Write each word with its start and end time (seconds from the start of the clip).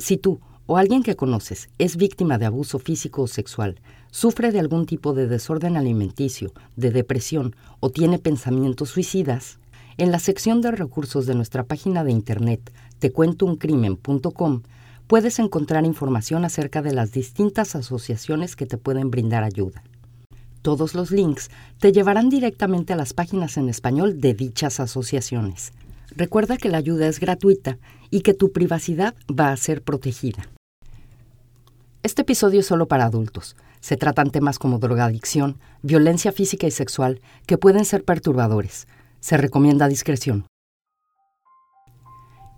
Si 0.00 0.16
tú 0.16 0.40
o 0.64 0.78
alguien 0.78 1.02
que 1.02 1.14
conoces 1.14 1.68
es 1.78 1.96
víctima 1.96 2.38
de 2.38 2.46
abuso 2.46 2.78
físico 2.78 3.22
o 3.22 3.26
sexual, 3.26 3.80
sufre 4.10 4.50
de 4.50 4.58
algún 4.58 4.86
tipo 4.86 5.12
de 5.12 5.28
desorden 5.28 5.76
alimenticio, 5.76 6.52
de 6.74 6.90
depresión 6.90 7.54
o 7.80 7.90
tiene 7.90 8.18
pensamientos 8.18 8.88
suicidas, 8.88 9.58
en 9.98 10.10
la 10.10 10.18
sección 10.18 10.62
de 10.62 10.70
recursos 10.70 11.26
de 11.26 11.34
nuestra 11.34 11.64
página 11.64 12.02
de 12.02 12.12
internet 12.12 12.72
tecuentouncrimen.com 12.98 14.62
puedes 15.06 15.38
encontrar 15.38 15.84
información 15.84 16.46
acerca 16.46 16.80
de 16.80 16.94
las 16.94 17.12
distintas 17.12 17.76
asociaciones 17.76 18.56
que 18.56 18.64
te 18.64 18.78
pueden 18.78 19.10
brindar 19.10 19.44
ayuda. 19.44 19.82
Todos 20.62 20.94
los 20.94 21.10
links 21.10 21.50
te 21.78 21.92
llevarán 21.92 22.30
directamente 22.30 22.94
a 22.94 22.96
las 22.96 23.12
páginas 23.12 23.58
en 23.58 23.68
español 23.68 24.18
de 24.20 24.32
dichas 24.32 24.80
asociaciones. 24.80 25.72
Recuerda 26.16 26.56
que 26.56 26.68
la 26.68 26.78
ayuda 26.78 27.06
es 27.06 27.20
gratuita 27.20 27.78
y 28.10 28.22
que 28.22 28.34
tu 28.34 28.52
privacidad 28.52 29.14
va 29.28 29.52
a 29.52 29.56
ser 29.56 29.82
protegida. 29.82 30.48
Este 32.02 32.22
episodio 32.22 32.60
es 32.60 32.66
solo 32.66 32.88
para 32.88 33.04
adultos. 33.04 33.56
Se 33.80 33.96
tratan 33.96 34.30
temas 34.30 34.58
como 34.58 34.78
drogadicción, 34.78 35.58
violencia 35.82 36.32
física 36.32 36.66
y 36.66 36.70
sexual 36.70 37.20
que 37.46 37.58
pueden 37.58 37.84
ser 37.84 38.04
perturbadores. 38.04 38.88
Se 39.20 39.36
recomienda 39.36 39.88
discreción. 39.88 40.46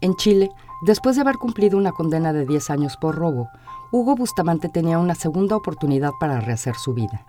En 0.01 0.17
Chile, 0.17 0.51
después 0.87 1.17
de 1.17 1.23
haber 1.23 1.37
cumplido 1.37 1.77
una 1.77 1.93
condena 1.93 2.33
de 2.33 2.47
10 2.47 2.71
años 2.71 2.97
por 3.01 3.15
robo, 3.15 3.51
Hugo 3.93 4.17
Bustamante 4.17 4.69
tenía 4.69 4.99
una 4.99 5.15
segunda 5.15 5.57
oportunidad 5.57 6.11
para 6.19 6.41
rehacer 6.41 6.75
su 6.77 6.95
vida. 6.95 7.25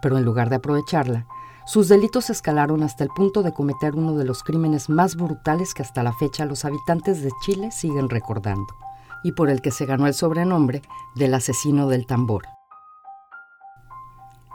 Pero 0.00 0.16
en 0.16 0.24
lugar 0.24 0.48
de 0.48 0.56
aprovecharla, 0.56 1.26
sus 1.66 1.88
delitos 1.88 2.28
escalaron 2.28 2.82
hasta 2.82 3.04
el 3.04 3.10
punto 3.10 3.42
de 3.42 3.52
cometer 3.52 3.94
uno 3.94 4.14
de 4.14 4.24
los 4.24 4.42
crímenes 4.42 4.90
más 4.90 5.16
brutales 5.16 5.72
que 5.72 5.82
hasta 5.82 6.02
la 6.02 6.12
fecha 6.12 6.44
los 6.44 6.64
habitantes 6.64 7.22
de 7.22 7.30
Chile 7.42 7.70
siguen 7.70 8.10
recordando, 8.10 8.74
y 9.22 9.32
por 9.32 9.48
el 9.48 9.62
que 9.62 9.70
se 9.70 9.86
ganó 9.86 10.06
el 10.06 10.14
sobrenombre 10.14 10.82
del 11.14 11.32
asesino 11.32 11.88
del 11.88 12.06
tambor. 12.06 12.44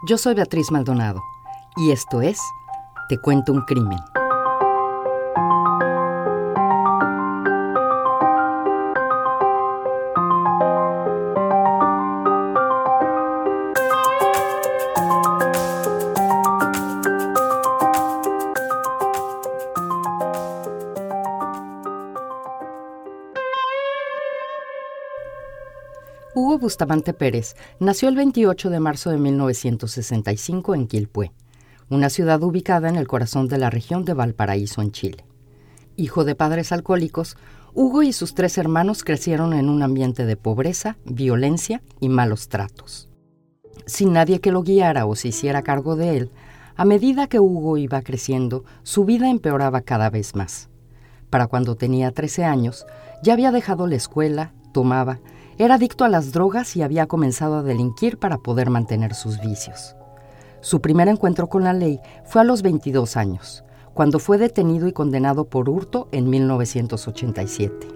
Yo 0.07 0.17
soy 0.17 0.35
Beatriz 0.35 0.71
Maldonado, 0.71 1.21
y 1.77 1.91
esto 1.91 2.21
es 2.21 2.39
Te 3.09 3.17
cuento 3.17 3.53
un 3.53 3.61
crimen. 3.61 3.99
Hugo 26.35 26.59
Bustamante 26.59 27.13
Pérez 27.13 27.55
nació 27.79 28.07
el 28.07 28.15
28 28.15 28.69
de 28.69 28.79
marzo 28.79 29.09
de 29.09 29.17
1965 29.17 30.75
en 30.75 30.85
Quilpué, 30.85 31.31
una 31.89 32.11
ciudad 32.11 32.43
ubicada 32.43 32.87
en 32.87 32.97
el 32.97 33.07
corazón 33.07 33.47
de 33.47 33.57
la 33.57 33.71
región 33.71 34.05
de 34.05 34.13
Valparaíso, 34.13 34.83
en 34.83 34.91
Chile. 34.91 35.25
Hijo 35.95 36.25
de 36.25 36.35
padres 36.35 36.71
alcohólicos, 36.71 37.35
Hugo 37.73 38.03
y 38.03 38.13
sus 38.13 38.35
tres 38.35 38.59
hermanos 38.59 39.03
crecieron 39.03 39.53
en 39.53 39.69
un 39.69 39.81
ambiente 39.81 40.27
de 40.27 40.37
pobreza, 40.37 40.97
violencia 41.03 41.81
y 41.99 42.09
malos 42.09 42.47
tratos. 42.47 43.09
Sin 43.87 44.13
nadie 44.13 44.39
que 44.39 44.51
lo 44.51 44.61
guiara 44.61 45.07
o 45.07 45.15
se 45.15 45.29
hiciera 45.29 45.63
cargo 45.63 45.95
de 45.95 46.15
él, 46.15 46.31
a 46.75 46.85
medida 46.85 47.25
que 47.25 47.39
Hugo 47.39 47.77
iba 47.77 48.03
creciendo, 48.03 48.65
su 48.83 49.03
vida 49.03 49.31
empeoraba 49.31 49.81
cada 49.81 50.11
vez 50.11 50.35
más. 50.35 50.69
Para 51.31 51.47
cuando 51.47 51.75
tenía 51.75 52.11
13 52.11 52.45
años, 52.45 52.85
ya 53.23 53.33
había 53.33 53.51
dejado 53.51 53.87
la 53.87 53.95
escuela, 53.95 54.53
tomaba, 54.73 55.19
era 55.59 55.75
adicto 55.75 56.05
a 56.05 56.09
las 56.09 56.31
drogas 56.31 56.77
y 56.77 56.83
había 56.83 57.05
comenzado 57.05 57.57
a 57.57 57.63
delinquir 57.63 58.17
para 58.17 58.37
poder 58.37 58.69
mantener 58.69 59.13
sus 59.13 59.41
vicios. 59.41 59.93
Su 60.61 60.79
primer 60.79 61.09
encuentro 61.09 61.47
con 61.47 61.65
la 61.65 61.73
ley 61.73 61.99
fue 62.23 62.39
a 62.41 62.45
los 62.45 62.61
22 62.61 63.17
años, 63.17 63.65
cuando 63.93 64.19
fue 64.19 64.37
detenido 64.37 64.87
y 64.87 64.93
condenado 64.93 65.49
por 65.49 65.69
hurto 65.69 66.07
en 66.13 66.29
1987. 66.29 67.89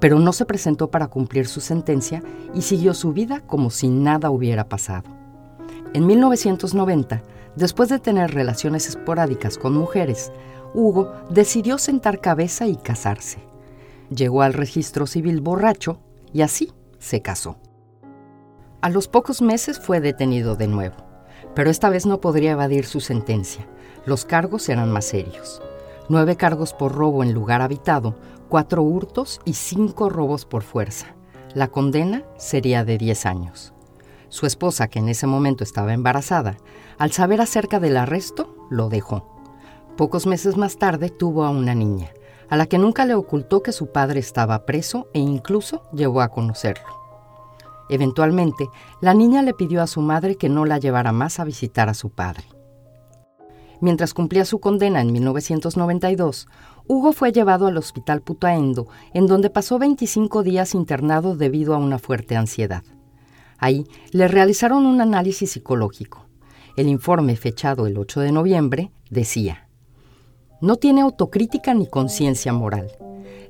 Pero 0.00 0.18
no 0.18 0.34
se 0.34 0.44
presentó 0.44 0.90
para 0.90 1.06
cumplir 1.08 1.48
su 1.48 1.62
sentencia 1.62 2.22
y 2.52 2.60
siguió 2.60 2.92
su 2.92 3.14
vida 3.14 3.40
como 3.40 3.70
si 3.70 3.88
nada 3.88 4.28
hubiera 4.28 4.68
pasado. 4.68 5.08
En 5.94 6.06
1990, 6.06 7.22
después 7.56 7.88
de 7.88 8.00
tener 8.00 8.34
relaciones 8.34 8.86
esporádicas 8.86 9.56
con 9.56 9.72
mujeres, 9.72 10.30
Hugo 10.74 11.10
decidió 11.30 11.78
sentar 11.78 12.20
cabeza 12.20 12.66
y 12.66 12.76
casarse. 12.76 13.38
Llegó 14.14 14.42
al 14.42 14.52
registro 14.52 15.06
civil 15.06 15.40
borracho 15.40 15.98
y 16.34 16.42
así 16.42 16.70
se 17.02 17.20
casó. 17.20 17.56
A 18.80 18.88
los 18.88 19.08
pocos 19.08 19.42
meses 19.42 19.78
fue 19.78 20.00
detenido 20.00 20.56
de 20.56 20.68
nuevo, 20.68 20.96
pero 21.54 21.68
esta 21.68 21.90
vez 21.90 22.06
no 22.06 22.20
podría 22.20 22.52
evadir 22.52 22.86
su 22.86 23.00
sentencia. 23.00 23.66
Los 24.06 24.24
cargos 24.24 24.68
eran 24.68 24.90
más 24.90 25.04
serios. 25.04 25.60
Nueve 26.08 26.36
cargos 26.36 26.72
por 26.72 26.92
robo 26.92 27.22
en 27.22 27.34
lugar 27.34 27.60
habitado, 27.60 28.16
cuatro 28.48 28.82
hurtos 28.82 29.40
y 29.44 29.54
cinco 29.54 30.08
robos 30.08 30.44
por 30.44 30.62
fuerza. 30.62 31.14
La 31.54 31.68
condena 31.68 32.24
sería 32.36 32.84
de 32.84 32.98
10 32.98 33.26
años. 33.26 33.72
Su 34.28 34.46
esposa, 34.46 34.88
que 34.88 34.98
en 34.98 35.08
ese 35.08 35.26
momento 35.26 35.62
estaba 35.62 35.92
embarazada, 35.92 36.56
al 36.98 37.12
saber 37.12 37.40
acerca 37.40 37.80
del 37.80 37.96
arresto, 37.96 38.56
lo 38.70 38.88
dejó. 38.88 39.28
Pocos 39.96 40.26
meses 40.26 40.56
más 40.56 40.78
tarde 40.78 41.10
tuvo 41.10 41.44
a 41.44 41.50
una 41.50 41.74
niña, 41.74 42.10
a 42.48 42.56
la 42.56 42.66
que 42.66 42.78
nunca 42.78 43.04
le 43.04 43.14
ocultó 43.14 43.62
que 43.62 43.72
su 43.72 43.92
padre 43.92 44.20
estaba 44.20 44.66
preso 44.66 45.08
e 45.12 45.20
incluso 45.20 45.82
llegó 45.92 46.20
a 46.20 46.28
conocerlo. 46.28 46.86
Eventualmente, 47.88 48.68
la 49.00 49.14
niña 49.14 49.42
le 49.42 49.54
pidió 49.54 49.82
a 49.82 49.86
su 49.86 50.00
madre 50.00 50.36
que 50.36 50.48
no 50.48 50.64
la 50.64 50.78
llevara 50.78 51.12
más 51.12 51.40
a 51.40 51.44
visitar 51.44 51.88
a 51.88 51.94
su 51.94 52.10
padre. 52.10 52.44
Mientras 53.80 54.14
cumplía 54.14 54.44
su 54.44 54.60
condena 54.60 55.00
en 55.00 55.12
1992, 55.12 56.46
Hugo 56.86 57.12
fue 57.12 57.32
llevado 57.32 57.66
al 57.66 57.76
hospital 57.76 58.22
Putaendo, 58.22 58.86
en 59.12 59.26
donde 59.26 59.50
pasó 59.50 59.78
25 59.78 60.42
días 60.42 60.74
internado 60.74 61.36
debido 61.36 61.74
a 61.74 61.78
una 61.78 61.98
fuerte 61.98 62.36
ansiedad. 62.36 62.84
Ahí 63.58 63.86
le 64.10 64.28
realizaron 64.28 64.86
un 64.86 65.00
análisis 65.00 65.52
psicológico. 65.52 66.26
El 66.76 66.88
informe 66.88 67.36
fechado 67.36 67.86
el 67.86 67.98
8 67.98 68.20
de 68.20 68.32
noviembre 68.32 68.92
decía, 69.10 69.61
no 70.62 70.76
tiene 70.76 71.00
autocrítica 71.00 71.74
ni 71.74 71.88
conciencia 71.88 72.52
moral. 72.52 72.92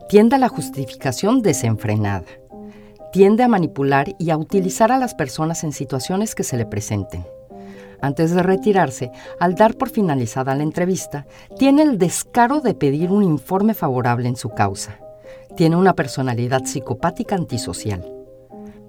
Tiende 0.09 0.37
a 0.37 0.39
la 0.39 0.49
justificación 0.49 1.43
desenfrenada. 1.43 2.25
Tiende 3.13 3.43
a 3.43 3.49
manipular 3.49 4.17
y 4.19 4.31
a 4.31 4.39
utilizar 4.39 4.91
a 4.91 4.99
las 4.99 5.15
personas 5.15 5.63
en 5.63 5.73
situaciones 5.73 6.35
que 6.35 6.43
se 6.43 6.57
le 6.57 6.65
presenten. 6.65 7.27
Antes 8.01 8.31
de 8.31 8.43
retirarse, 8.43 9.11
al 9.39 9.55
dar 9.55 9.75
por 9.75 9.91
finalizada 9.91 10.55
la 10.55 10.63
entrevista, 10.63 11.27
tiene 11.59 11.83
el 11.83 11.99
descaro 11.99 12.61
de 12.61 12.75
pedir 12.75 13.11
un 13.11 13.23
informe 13.23 13.75
favorable 13.75 14.27
en 14.27 14.37
su 14.37 14.49
causa. 14.49 14.99
Tiene 15.55 15.77
una 15.77 15.95
personalidad 15.95 16.65
psicopática 16.65 17.37
antisocial. 17.37 18.11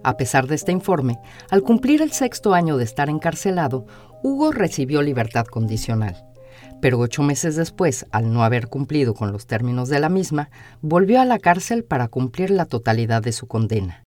A 0.01 0.15
pesar 0.15 0.47
de 0.47 0.55
este 0.55 0.71
informe, 0.71 1.19
al 1.49 1.61
cumplir 1.61 2.01
el 2.01 2.13
sexto 2.13 2.53
año 2.53 2.77
de 2.77 2.85
estar 2.85 3.09
encarcelado, 3.09 3.85
Hugo 4.23 4.53
recibió 4.53 5.01
libertad 5.01 5.45
condicional 5.45 6.32
pero 6.83 6.99
ocho 6.99 7.23
meses 7.23 7.55
después, 7.55 8.05
al 8.11 8.33
no 8.33 8.43
haber 8.43 8.67
cumplido 8.67 9.13
con 9.13 9.31
los 9.31 9.47
términos 9.47 9.87
de 9.87 10.01
la 10.01 10.09
misma, 10.09 10.49
volvió 10.81 11.21
a 11.21 11.25
la 11.25 11.39
cárcel 11.39 11.85
para 11.85 12.09
cumplir 12.09 12.51
la 12.51 12.65
totalidad 12.65 13.21
de 13.21 13.31
su 13.31 13.47
condena. 13.47 14.03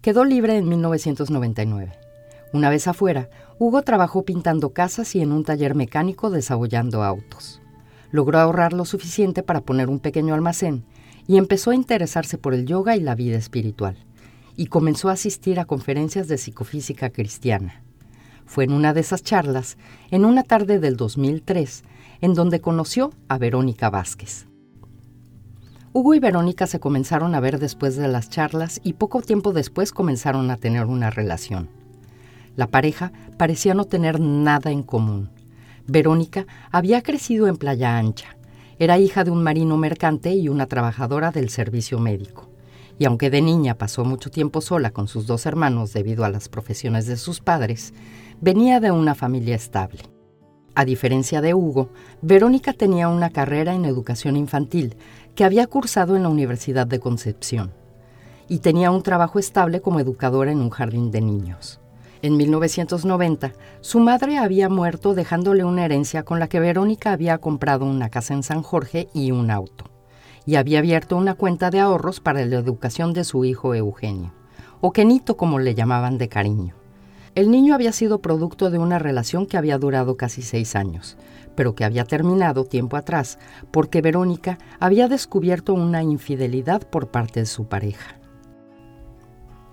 Quedó 0.00 0.24
libre 0.24 0.56
en 0.56 0.68
1999. 0.68 1.98
Una 2.52 2.70
vez 2.70 2.86
afuera, 2.86 3.28
Hugo 3.58 3.82
trabajó 3.82 4.24
pintando 4.24 4.72
casas 4.72 5.16
y 5.16 5.20
en 5.20 5.32
un 5.32 5.42
taller 5.42 5.74
mecánico 5.74 6.30
desabollando 6.30 7.02
autos. 7.02 7.60
Logró 8.12 8.38
ahorrar 8.38 8.72
lo 8.72 8.84
suficiente 8.84 9.42
para 9.42 9.62
poner 9.62 9.88
un 9.88 9.98
pequeño 9.98 10.34
almacén 10.34 10.84
y 11.26 11.38
empezó 11.38 11.72
a 11.72 11.74
interesarse 11.74 12.38
por 12.38 12.54
el 12.54 12.66
yoga 12.66 12.94
y 12.94 13.00
la 13.00 13.16
vida 13.16 13.36
espiritual, 13.36 13.96
y 14.54 14.66
comenzó 14.66 15.08
a 15.08 15.14
asistir 15.14 15.58
a 15.58 15.64
conferencias 15.64 16.28
de 16.28 16.38
psicofísica 16.38 17.10
cristiana. 17.10 17.82
Fue 18.48 18.64
en 18.64 18.72
una 18.72 18.94
de 18.94 19.00
esas 19.00 19.22
charlas, 19.22 19.76
en 20.10 20.24
una 20.24 20.42
tarde 20.42 20.80
del 20.80 20.96
2003, 20.96 21.84
en 22.22 22.32
donde 22.32 22.62
conoció 22.62 23.12
a 23.28 23.36
Verónica 23.36 23.90
Vázquez. 23.90 24.46
Hugo 25.92 26.14
y 26.14 26.18
Verónica 26.18 26.66
se 26.66 26.80
comenzaron 26.80 27.34
a 27.34 27.40
ver 27.40 27.58
después 27.58 27.96
de 27.96 28.08
las 28.08 28.30
charlas 28.30 28.80
y 28.82 28.94
poco 28.94 29.20
tiempo 29.20 29.52
después 29.52 29.92
comenzaron 29.92 30.50
a 30.50 30.56
tener 30.56 30.86
una 30.86 31.10
relación. 31.10 31.68
La 32.56 32.68
pareja 32.68 33.12
parecía 33.36 33.74
no 33.74 33.84
tener 33.84 34.18
nada 34.18 34.70
en 34.70 34.82
común. 34.82 35.30
Verónica 35.86 36.46
había 36.70 37.02
crecido 37.02 37.48
en 37.48 37.58
Playa 37.58 37.98
Ancha. 37.98 38.38
Era 38.78 38.98
hija 38.98 39.24
de 39.24 39.30
un 39.30 39.42
marino 39.42 39.76
mercante 39.76 40.32
y 40.32 40.48
una 40.48 40.66
trabajadora 40.66 41.32
del 41.32 41.50
servicio 41.50 41.98
médico. 41.98 42.48
Y 42.98 43.04
aunque 43.04 43.30
de 43.30 43.42
niña 43.42 43.74
pasó 43.74 44.04
mucho 44.04 44.30
tiempo 44.30 44.60
sola 44.60 44.90
con 44.90 45.06
sus 45.06 45.26
dos 45.26 45.46
hermanos 45.46 45.92
debido 45.92 46.24
a 46.24 46.30
las 46.30 46.48
profesiones 46.48 47.06
de 47.06 47.16
sus 47.16 47.40
padres, 47.40 47.94
venía 48.40 48.78
de 48.78 48.90
una 48.92 49.14
familia 49.14 49.56
estable. 49.56 50.00
A 50.74 50.84
diferencia 50.84 51.40
de 51.40 51.54
Hugo, 51.54 51.90
Verónica 52.22 52.72
tenía 52.72 53.08
una 53.08 53.30
carrera 53.30 53.74
en 53.74 53.84
educación 53.84 54.36
infantil 54.36 54.96
que 55.34 55.44
había 55.44 55.66
cursado 55.66 56.14
en 56.14 56.22
la 56.22 56.28
Universidad 56.28 56.86
de 56.86 57.00
Concepción. 57.00 57.72
y 58.50 58.60
tenía 58.60 58.90
un 58.90 59.02
trabajo 59.02 59.38
estable 59.38 59.82
como 59.82 60.00
educadora 60.00 60.50
en 60.50 60.62
un 60.62 60.70
jardín 60.70 61.10
de 61.10 61.20
niños. 61.20 61.80
En 62.22 62.38
1990, 62.38 63.52
su 63.82 64.00
madre 64.00 64.38
había 64.38 64.70
muerto 64.70 65.12
dejándole 65.12 65.64
una 65.64 65.84
herencia 65.84 66.22
con 66.22 66.38
la 66.38 66.48
que 66.48 66.58
Verónica 66.58 67.12
había 67.12 67.36
comprado 67.36 67.84
una 67.84 68.08
casa 68.08 68.32
en 68.32 68.42
San 68.42 68.62
Jorge 68.62 69.08
y 69.12 69.32
un 69.32 69.50
auto, 69.50 69.84
y 70.46 70.54
había 70.54 70.78
abierto 70.78 71.18
una 71.18 71.34
cuenta 71.34 71.68
de 71.68 71.80
ahorros 71.80 72.20
para 72.20 72.42
la 72.46 72.56
educación 72.56 73.12
de 73.12 73.24
su 73.24 73.44
hijo 73.44 73.74
Eugenio, 73.74 74.32
o 74.80 74.92
Kenito 74.92 75.36
como 75.36 75.58
le 75.58 75.74
llamaban 75.74 76.16
de 76.16 76.30
cariño. 76.30 76.74
El 77.34 77.50
niño 77.50 77.74
había 77.74 77.92
sido 77.92 78.20
producto 78.20 78.70
de 78.70 78.78
una 78.78 78.98
relación 78.98 79.46
que 79.46 79.56
había 79.56 79.78
durado 79.78 80.16
casi 80.16 80.42
seis 80.42 80.74
años, 80.74 81.16
pero 81.54 81.74
que 81.74 81.84
había 81.84 82.04
terminado 82.04 82.64
tiempo 82.64 82.96
atrás 82.96 83.38
porque 83.70 84.00
Verónica 84.00 84.58
había 84.80 85.08
descubierto 85.08 85.74
una 85.74 86.02
infidelidad 86.02 86.88
por 86.88 87.10
parte 87.10 87.40
de 87.40 87.46
su 87.46 87.66
pareja. 87.68 88.16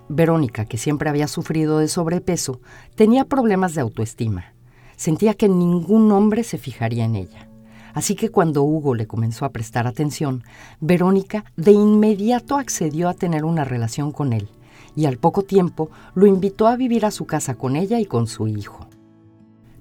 Verónica, 0.07 0.65
que 0.65 0.77
siempre 0.77 1.09
había 1.09 1.27
sufrido 1.27 1.79
de 1.79 1.87
sobrepeso, 1.87 2.59
tenía 2.95 3.25
problemas 3.25 3.73
de 3.73 3.81
autoestima. 3.81 4.53
Sentía 4.95 5.33
que 5.33 5.49
ningún 5.49 6.11
hombre 6.11 6.43
se 6.43 6.57
fijaría 6.57 7.05
en 7.05 7.15
ella. 7.15 7.49
Así 7.93 8.15
que 8.15 8.29
cuando 8.29 8.63
Hugo 8.63 8.93
le 8.93 9.07
comenzó 9.07 9.45
a 9.45 9.51
prestar 9.51 9.87
atención, 9.87 10.43
Verónica 10.79 11.45
de 11.55 11.71
inmediato 11.71 12.57
accedió 12.57 13.09
a 13.09 13.13
tener 13.13 13.45
una 13.45 13.63
relación 13.63 14.11
con 14.11 14.33
él 14.33 14.49
y 14.95 15.05
al 15.05 15.17
poco 15.17 15.43
tiempo 15.43 15.89
lo 16.13 16.25
invitó 16.25 16.67
a 16.67 16.75
vivir 16.75 17.05
a 17.05 17.11
su 17.11 17.25
casa 17.25 17.55
con 17.55 17.75
ella 17.75 17.99
y 17.99 18.05
con 18.05 18.27
su 18.27 18.47
hijo. 18.47 18.87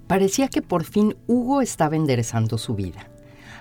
Parecía 0.07 0.49
que 0.49 0.63
por 0.63 0.85
fin 0.85 1.17
Hugo 1.27 1.61
estaba 1.61 1.97
enderezando 1.97 2.59
su 2.59 2.75
vida. 2.75 3.09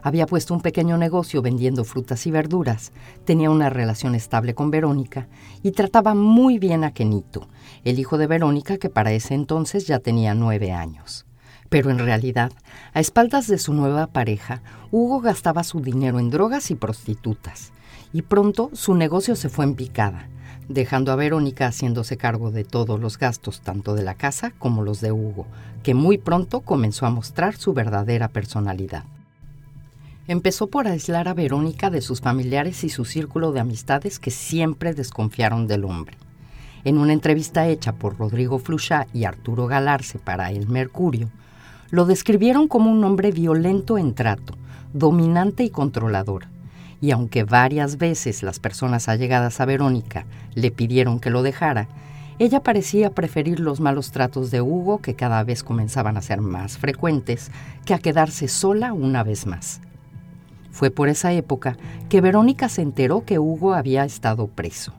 Había 0.02 0.26
puesto 0.28 0.54
un 0.54 0.60
pequeño 0.60 0.98
negocio 0.98 1.42
vendiendo 1.42 1.86
frutas 1.86 2.28
y 2.28 2.32
verduras, 2.32 2.92
tenía 3.24 3.50
una 3.50 3.70
relación 3.70 4.16
estable 4.16 4.54
con 4.54 4.70
Verónica 4.70 5.30
y 5.62 5.72
trataba 5.72 6.14
muy 6.14 6.60
bien 6.60 6.84
a 6.84 6.94
Kenito, 6.94 7.48
el 7.86 8.00
hijo 8.00 8.18
de 8.18 8.28
Verónica 8.28 8.78
que 8.78 8.90
para 8.90 9.14
ese 9.14 9.34
entonces 9.34 9.88
ya 9.88 10.00
tenía 10.00 10.34
nueve 10.34 10.74
años. 10.74 11.26
Pero 11.70 11.90
en 11.90 12.00
realidad, 12.00 12.52
a 12.94 13.00
espaldas 13.00 13.48
de 13.48 13.58
su 13.58 13.74
nueva 13.74 14.08
pareja, 14.08 14.62
Hugo 14.92 15.22
gastaba 15.22 15.64
su 15.64 15.80
dinero 15.80 16.20
en 16.20 16.30
drogas 16.30 16.70
y 16.70 16.76
prostitutas, 16.76 17.72
y 18.12 18.24
pronto 18.24 18.70
su 18.74 18.96
negocio 18.96 19.38
se 19.38 19.48
fue 19.48 19.64
en 19.64 19.76
picada, 19.76 20.28
dejando 20.70 21.12
a 21.12 21.16
Verónica 21.16 21.68
haciéndose 21.68 22.18
cargo 22.18 22.52
de 22.52 22.64
todos 22.64 23.00
los 23.00 23.18
gastos 23.18 23.62
tanto 23.62 23.96
de 23.96 24.04
la 24.04 24.16
casa 24.16 24.52
como 24.58 24.84
los 24.84 25.02
de 25.02 25.12
Hugo, 25.12 25.46
que 25.84 25.94
muy 25.94 26.18
pronto 26.18 26.62
comenzó 26.62 27.06
a 27.06 27.10
mostrar 27.10 27.56
su 27.56 27.74
verdadera 27.74 28.30
personalidad. 28.30 29.04
Empezó 30.28 30.68
por 30.68 30.88
aislar 30.88 31.28
a 31.28 31.34
Verónica 31.34 31.90
de 31.90 32.02
sus 32.02 32.22
familiares 32.22 32.84
y 32.86 32.90
su 32.90 33.04
círculo 33.04 33.52
de 33.52 33.60
amistades 33.60 34.20
que 34.20 34.32
siempre 34.32 34.94
desconfiaron 34.94 35.68
del 35.68 35.84
hombre. 35.84 36.18
En 36.86 36.98
una 36.98 37.14
entrevista 37.14 37.68
hecha 37.68 37.94
por 37.94 38.18
Rodrigo 38.18 38.60
Fluchá 38.60 39.08
y 39.14 39.26
Arturo 39.26 39.68
Galarce 39.68 40.20
para 40.20 40.52
El 40.52 40.68
Mercurio, 40.70 41.30
lo 41.92 42.06
describieron 42.06 42.68
como 42.68 42.90
un 42.90 43.04
hombre 43.04 43.32
violento 43.32 43.98
en 43.98 44.16
trato, 44.16 44.56
dominante 44.94 45.64
y 45.64 45.70
controlador. 45.70 46.53
Y 47.04 47.12
aunque 47.12 47.44
varias 47.44 47.98
veces 47.98 48.44
las 48.44 48.60
personas 48.60 49.10
allegadas 49.10 49.60
a 49.60 49.66
Verónica 49.66 50.26
le 50.56 50.72
pidieron 50.72 51.20
que 51.20 51.32
lo 51.32 51.44
dejara, 51.44 51.90
ella 52.40 52.64
parecía 52.64 53.10
preferir 53.10 53.60
los 53.60 53.82
malos 53.82 54.12
tratos 54.12 54.52
de 54.52 54.62
Hugo, 54.62 55.00
que 55.00 55.14
cada 55.14 55.44
vez 55.44 55.64
comenzaban 55.64 56.16
a 56.16 56.22
ser 56.22 56.40
más 56.40 56.78
frecuentes, 56.78 57.52
que 57.84 57.94
a 57.94 58.00
quedarse 58.00 58.48
sola 58.48 58.94
una 58.94 59.22
vez 59.22 59.46
más. 59.46 59.82
Fue 60.72 60.92
por 60.92 61.10
esa 61.10 61.34
época 61.34 61.76
que 62.08 62.22
Verónica 62.22 62.70
se 62.70 62.84
enteró 62.84 63.26
que 63.26 63.38
Hugo 63.38 63.74
había 63.74 64.06
estado 64.06 64.48
preso. 64.48 64.94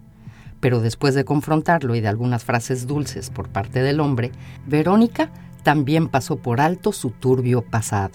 Pero 0.61 0.81
después 0.81 1.15
de 1.15 1.25
confrontarlo 1.25 1.95
y 1.95 2.03
de 2.03 2.09
algunas 2.09 2.45
frases 2.45 2.87
dulces 2.87 3.31
por 3.31 3.49
parte 3.49 3.81
del 3.81 4.01
hombre, 4.01 4.31
Verónica 4.67 5.31
también 5.63 6.09
pasó 6.09 6.37
por 6.37 6.61
alto 6.61 6.93
su 6.93 7.13
turbio 7.13 7.63
pasado. 7.63 8.13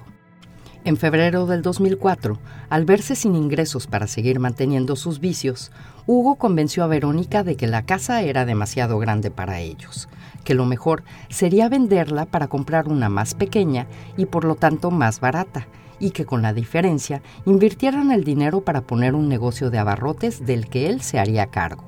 En 0.86 0.96
febrero 0.96 1.46
del 1.46 1.62
2004, 1.62 2.40
al 2.70 2.86
verse 2.86 3.16
sin 3.16 3.36
ingresos 3.36 3.86
para 3.86 4.08
seguir 4.08 4.40
manteniendo 4.40 4.96
sus 4.96 5.20
vicios, 5.20 5.72
Hugo 6.08 6.36
convenció 6.36 6.86
a 6.86 6.88
Verónica 6.88 7.44
de 7.44 7.58
que 7.58 7.68
la 7.68 7.86
casa 7.86 8.22
era 8.22 8.46
demasiado 8.46 8.98
grande 8.98 9.30
para 9.30 9.60
ellos, 9.60 10.08
que 10.46 10.54
lo 10.54 10.66
mejor 10.66 11.04
sería 11.28 11.68
venderla 11.68 12.26
para 12.26 12.48
comprar 12.48 12.88
una 12.88 13.10
más 13.10 13.36
pequeña 13.36 13.88
y 14.16 14.26
por 14.26 14.46
lo 14.46 14.56
tanto 14.56 14.90
más 14.90 15.20
barata, 15.20 15.68
y 16.00 16.12
que 16.12 16.26
con 16.26 16.42
la 16.42 16.54
diferencia 16.54 17.22
invirtieran 17.46 18.12
el 18.12 18.24
dinero 18.24 18.62
para 18.62 18.82
poner 18.82 19.16
un 19.16 19.28
negocio 19.28 19.70
de 19.70 19.80
abarrotes 19.80 20.46
del 20.46 20.70
que 20.70 20.88
él 20.88 21.02
se 21.02 21.20
haría 21.20 21.48
cargo. 21.48 21.84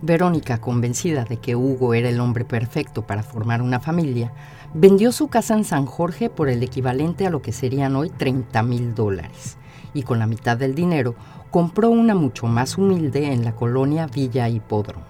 Verónica, 0.00 0.60
convencida 0.60 1.24
de 1.24 1.38
que 1.38 1.56
Hugo 1.56 1.92
era 1.92 2.08
el 2.08 2.20
hombre 2.20 2.44
perfecto 2.44 3.04
para 3.04 3.24
formar 3.24 3.62
una 3.62 3.80
familia, 3.80 4.32
vendió 4.74 5.12
su 5.12 5.28
casa 5.28 5.54
en 5.54 5.64
San 5.64 5.86
Jorge 5.86 6.30
por 6.30 6.48
el 6.48 6.62
equivalente 6.62 7.26
a 7.26 7.30
lo 7.30 7.42
que 7.42 7.52
serían 7.52 7.96
hoy 7.96 8.10
30 8.10 8.62
mil 8.62 8.94
dólares 8.94 9.56
y 9.94 10.02
con 10.02 10.18
la 10.18 10.26
mitad 10.26 10.56
del 10.56 10.74
dinero 10.74 11.14
compró 11.50 11.90
una 11.90 12.14
mucho 12.14 12.46
más 12.46 12.76
humilde 12.78 13.32
en 13.32 13.44
la 13.44 13.56
colonia 13.56 14.06
Villa 14.06 14.48
Hipódromo. 14.48 15.06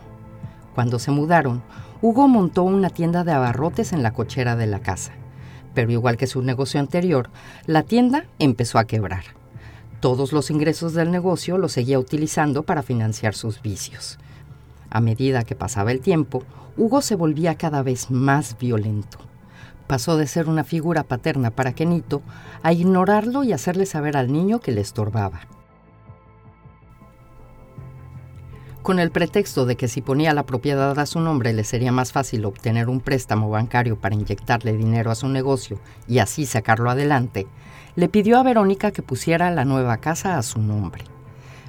Cuando 0.75 0.99
se 0.99 1.11
mudaron, 1.11 1.63
Hugo 2.01 2.29
montó 2.29 2.63
una 2.63 2.91
tienda 2.91 3.25
de 3.25 3.33
abarrotes 3.33 3.93
en 3.93 4.03
la 4.03 4.13
cochera 4.13 4.55
de 4.55 4.67
la 4.67 4.81
casa 4.81 5.13
pero 5.79 5.93
igual 5.93 6.17
que 6.17 6.27
su 6.27 6.43
negocio 6.43 6.81
anterior, 6.81 7.31
la 7.67 7.85
tienda 7.85 8.25
empezó 8.41 8.81
a 8.81 8.87
quebrar. 8.89 9.23
Todos 10.01 10.33
los 10.33 10.51
ingresos 10.51 10.93
del 10.93 11.13
negocio 11.13 11.57
los 11.57 11.71
seguía 11.71 12.01
utilizando 12.01 12.65
para 12.65 12.83
financiar 12.83 13.37
sus 13.37 13.63
vicios. 13.63 14.19
A 14.91 15.01
medida 15.01 15.45
que 15.45 15.55
pasaba 15.55 15.93
el 15.93 16.01
tiempo, 16.01 16.43
Hugo 16.77 17.01
se 17.01 17.15
volvía 17.15 17.55
cada 17.55 17.85
vez 17.85 18.11
más 18.11 18.59
violento. 18.59 19.19
Pasó 19.89 20.17
de 20.17 20.29
ser 20.29 20.49
una 20.49 20.63
figura 20.63 21.03
paterna 21.03 21.51
para 21.51 21.73
Kenito 21.73 22.23
a 22.63 22.73
ignorarlo 22.73 23.43
y 23.43 23.53
hacerle 23.53 23.87
saber 23.87 24.17
al 24.17 24.33
niño 24.33 24.61
que 24.61 24.71
le 24.71 24.83
estorbaba. 24.83 25.41
con 28.89 29.01
el 29.01 29.11
pretexto 29.11 29.67
de 29.67 29.77
que 29.77 29.87
si 29.87 30.01
ponía 30.01 30.33
la 30.33 30.47
propiedad 30.47 30.99
a 30.99 31.05
su 31.05 31.21
nombre 31.21 31.53
le 31.53 31.63
sería 31.63 31.93
más 31.93 32.11
fácil 32.13 32.47
obtener 32.47 32.89
un 32.89 33.01
préstamo 33.01 33.51
bancario 33.51 34.01
para 34.01 34.15
inyectarle 34.15 34.79
dinero 34.79 35.11
a 35.11 35.15
su 35.15 35.29
negocio 35.29 35.79
y 36.07 36.21
así 36.21 36.47
sacarlo 36.47 36.89
adelante, 36.89 37.47
le 37.97 38.09
pidió 38.09 38.39
a 38.39 38.43
Verónica 38.43 38.91
que 38.91 39.03
pusiera 39.03 39.51
la 39.51 39.67
nueva 39.67 39.99
casa 39.99 40.39
a 40.39 40.43
su 40.43 40.63
nombre. 40.63 41.05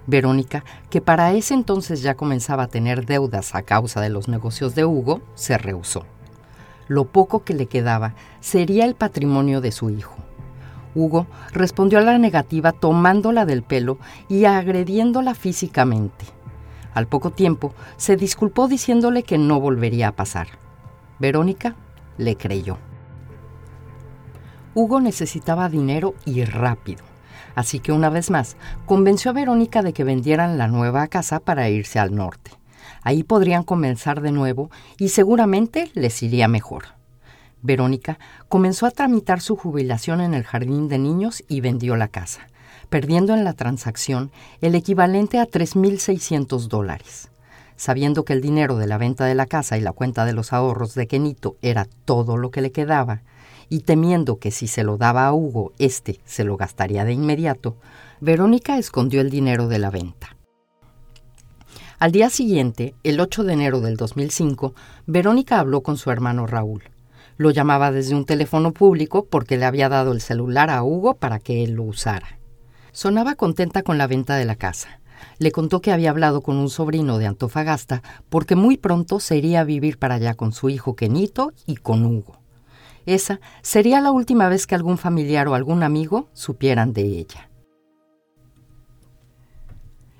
Verónica, 0.07 0.63
que 0.89 1.01
para 1.01 1.33
ese 1.33 1.55
entonces 1.55 2.01
ya 2.01 2.15
comenzaba 2.15 2.63
a 2.63 2.67
tener 2.69 3.05
deudas 3.05 3.53
a 3.53 3.63
causa 3.63 3.99
de 3.99 4.09
los 4.09 4.29
negocios 4.29 4.73
de 4.73 4.85
Hugo, 4.85 5.21
se 5.35 5.57
rehusó. 5.57 6.05
Lo 6.89 7.05
poco 7.05 7.45
que 7.45 7.53
le 7.53 7.67
quedaba 7.67 8.15
sería 8.41 8.83
el 8.83 8.95
patrimonio 8.95 9.61
de 9.61 9.71
su 9.71 9.89
hijo. 9.89 10.17
Hugo 10.95 11.27
respondió 11.53 11.99
a 11.99 12.01
la 12.01 12.17
negativa 12.17 12.71
tomándola 12.71 13.45
del 13.45 13.63
pelo 13.63 13.99
y 14.27 14.45
agrediéndola 14.45 15.35
físicamente. 15.35 16.25
Al 16.93 17.07
poco 17.07 17.29
tiempo, 17.29 17.73
se 17.97 18.17
disculpó 18.17 18.67
diciéndole 18.67 19.23
que 19.23 19.37
no 19.37 19.59
volvería 19.59 20.09
a 20.09 20.15
pasar. 20.15 20.47
Verónica 21.19 21.75
le 22.17 22.35
creyó. 22.35 22.77
Hugo 24.73 24.99
necesitaba 24.99 25.69
dinero 25.69 26.15
y 26.25 26.43
rápido, 26.43 27.03
así 27.53 27.79
que 27.79 27.91
una 27.91 28.09
vez 28.09 28.31
más 28.31 28.57
convenció 28.85 29.31
a 29.31 29.35
Verónica 29.35 29.83
de 29.83 29.93
que 29.93 30.03
vendieran 30.03 30.57
la 30.57 30.67
nueva 30.67 31.07
casa 31.07 31.39
para 31.39 31.69
irse 31.69 31.99
al 31.99 32.15
norte. 32.15 32.58
Ahí 33.09 33.23
podrían 33.23 33.63
comenzar 33.63 34.21
de 34.21 34.31
nuevo 34.31 34.69
y 34.99 35.09
seguramente 35.09 35.89
les 35.95 36.21
iría 36.21 36.47
mejor. 36.47 36.89
Verónica 37.63 38.19
comenzó 38.49 38.85
a 38.85 38.91
tramitar 38.91 39.41
su 39.41 39.55
jubilación 39.55 40.21
en 40.21 40.35
el 40.35 40.43
jardín 40.43 40.87
de 40.89 40.99
niños 40.99 41.43
y 41.47 41.61
vendió 41.61 41.95
la 41.95 42.07
casa 42.07 42.47
perdiendo 42.89 43.33
en 43.33 43.43
la 43.43 43.53
transacción 43.53 44.29
el 44.61 44.75
equivalente 44.75 45.39
a 45.39 45.47
3.600 45.47 46.67
dólares. 46.67 47.31
Sabiendo 47.77 48.25
que 48.25 48.33
el 48.33 48.41
dinero 48.41 48.77
de 48.77 48.85
la 48.85 48.99
venta 48.99 49.25
de 49.25 49.33
la 49.33 49.47
casa 49.47 49.75
y 49.75 49.81
la 49.81 49.91
cuenta 49.91 50.23
de 50.25 50.33
los 50.33 50.53
ahorros 50.53 50.93
de 50.93 51.07
Kenito 51.07 51.55
era 51.63 51.87
todo 52.05 52.37
lo 52.37 52.51
que 52.51 52.61
le 52.61 52.71
quedaba, 52.71 53.23
y 53.69 53.79
temiendo 53.79 54.37
que 54.37 54.51
si 54.51 54.67
se 54.67 54.83
lo 54.83 54.97
daba 54.97 55.25
a 55.25 55.33
Hugo, 55.33 55.73
éste 55.79 56.19
se 56.25 56.43
lo 56.43 56.57
gastaría 56.57 57.05
de 57.05 57.13
inmediato, 57.13 57.75
Verónica 58.21 58.77
escondió 58.77 59.19
el 59.21 59.31
dinero 59.31 59.67
de 59.67 59.79
la 59.79 59.89
venta. 59.89 60.38
Al 61.99 62.13
día 62.13 62.29
siguiente, 62.29 62.95
el 63.03 63.19
8 63.19 63.43
de 63.43 63.51
enero 63.51 63.81
del 63.81 63.97
2005, 63.97 64.73
Verónica 65.05 65.59
habló 65.59 65.83
con 65.83 65.97
su 65.97 66.11
hermano 66.11 66.47
Raúl. 66.47 66.83
Lo 67.35 67.51
llamaba 67.51 67.91
desde 67.91 68.15
un 68.15 68.23
teléfono 68.23 68.71
público 68.71 69.25
porque 69.25 69.57
le 69.57 69.65
había 69.65 69.89
dado 69.89 70.13
el 70.13 70.21
celular 70.21 70.69
a 70.69 70.81
Hugo 70.81 71.15
para 71.15 71.39
que 71.39 71.61
él 71.61 71.71
lo 71.71 71.83
usara. 71.83 72.39
Sonaba 72.93 73.35
contenta 73.35 73.83
con 73.83 73.97
la 73.97 74.07
venta 74.07 74.37
de 74.37 74.45
la 74.45 74.55
casa. 74.55 75.01
Le 75.39 75.51
contó 75.51 75.81
que 75.81 75.91
había 75.91 76.11
hablado 76.11 76.39
con 76.39 76.55
un 76.55 76.69
sobrino 76.69 77.17
de 77.17 77.27
Antofagasta 77.27 78.01
porque 78.29 78.55
muy 78.55 78.77
pronto 78.77 79.19
se 79.19 79.35
iría 79.35 79.59
a 79.59 79.65
vivir 79.65 79.99
para 79.99 80.15
allá 80.15 80.35
con 80.35 80.53
su 80.53 80.69
hijo 80.69 80.95
Kenito 80.95 81.51
y 81.65 81.75
con 81.75 82.05
Hugo. 82.05 82.39
Esa 83.05 83.41
sería 83.61 83.99
la 83.99 84.11
última 84.11 84.47
vez 84.47 84.67
que 84.67 84.75
algún 84.75 84.97
familiar 84.97 85.49
o 85.49 85.53
algún 85.53 85.83
amigo 85.83 86.29
supieran 86.31 86.93
de 86.93 87.01
ella. 87.01 87.48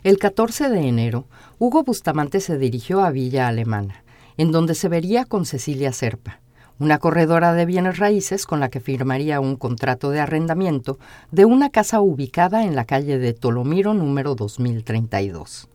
El 0.02 0.18
14 0.18 0.70
de 0.70 0.88
enero, 0.88 1.26
Hugo 1.58 1.84
Bustamante 1.84 2.40
se 2.40 2.58
dirigió 2.58 3.02
a 3.02 3.12
Villa 3.12 3.50
Alemana, 3.50 4.06
en 4.38 4.54
donde 4.54 4.74
se 4.74 4.88
vería 4.88 5.26
con 5.26 5.46
Cecilia 5.46 5.92
Serpa, 5.92 6.40
una 6.80 7.00
corredora 7.00 7.52
de 7.52 7.66
bienes 7.66 7.98
raíces 7.98 8.46
con 8.46 8.62
la 8.62 8.70
que 8.70 8.80
firmaría 8.80 9.42
un 9.42 9.58
contrato 9.58 10.10
de 10.10 10.22
arrendamiento 10.22 11.00
de 11.32 11.44
una 11.44 11.70
casa 11.70 12.00
ubicada 12.00 12.64
en 12.64 12.78
la 12.78 12.86
calle 12.86 13.20
de 13.20 13.34
Tolomiro 13.34 13.94
número 13.94 14.36
2032. 14.36 15.68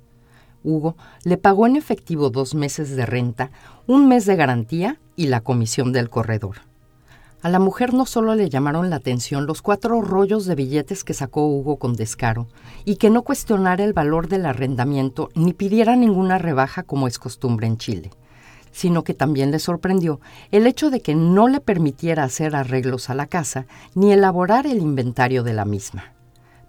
Hugo 0.62 0.96
le 1.24 1.36
pagó 1.36 1.66
en 1.66 1.76
efectivo 1.76 2.30
dos 2.30 2.54
meses 2.54 2.96
de 2.96 3.04
renta, 3.04 3.50
un 3.86 4.08
mes 4.08 4.24
de 4.24 4.36
garantía 4.36 4.98
y 5.16 5.26
la 5.26 5.42
comisión 5.42 5.92
del 5.92 6.08
corredor. 6.08 6.62
A 7.44 7.50
la 7.50 7.58
mujer 7.58 7.92
no 7.92 8.06
solo 8.06 8.34
le 8.34 8.48
llamaron 8.48 8.88
la 8.88 8.96
atención 8.96 9.44
los 9.44 9.60
cuatro 9.60 10.00
rollos 10.00 10.46
de 10.46 10.54
billetes 10.54 11.04
que 11.04 11.12
sacó 11.12 11.46
Hugo 11.46 11.76
con 11.76 11.94
descaro, 11.94 12.48
y 12.86 12.96
que 12.96 13.10
no 13.10 13.20
cuestionara 13.20 13.84
el 13.84 13.92
valor 13.92 14.28
del 14.28 14.46
arrendamiento 14.46 15.28
ni 15.34 15.52
pidiera 15.52 15.94
ninguna 15.94 16.38
rebaja 16.38 16.84
como 16.84 17.06
es 17.06 17.18
costumbre 17.18 17.66
en 17.66 17.76
Chile 17.76 18.10
sino 18.72 19.04
que 19.04 19.14
también 19.14 19.50
le 19.52 19.60
sorprendió 19.60 20.20
el 20.50 20.66
hecho 20.66 20.90
de 20.90 21.00
que 21.00 21.14
no 21.14 21.46
le 21.46 21.60
permitiera 21.60 22.24
hacer 22.24 22.56
arreglos 22.56 23.08
a 23.08 23.14
la 23.14 23.26
casa 23.26 23.66
ni 23.94 24.10
elaborar 24.10 24.66
el 24.66 24.78
inventario 24.78 25.44
de 25.44 25.52
la 25.52 25.64
misma. 25.64 26.12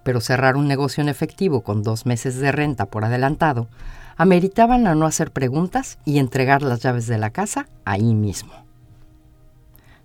Pero 0.04 0.22
cerrar 0.22 0.56
un 0.56 0.68
negocio 0.68 1.02
en 1.02 1.10
efectivo 1.10 1.62
con 1.62 1.82
dos 1.82 2.06
meses 2.06 2.36
de 2.36 2.52
renta 2.52 2.86
por 2.86 3.06
adelantado 3.06 3.70
ameritaban 4.18 4.86
a 4.86 4.94
no 4.94 5.08
hacer 5.08 5.32
preguntas 5.32 5.98
y 6.06 6.20
entregar 6.20 6.62
las 6.62 6.82
llaves 6.82 7.08
de 7.08 7.18
la 7.18 7.32
casa 7.32 7.68
ahí 7.86 8.14
mismo. 8.14 8.65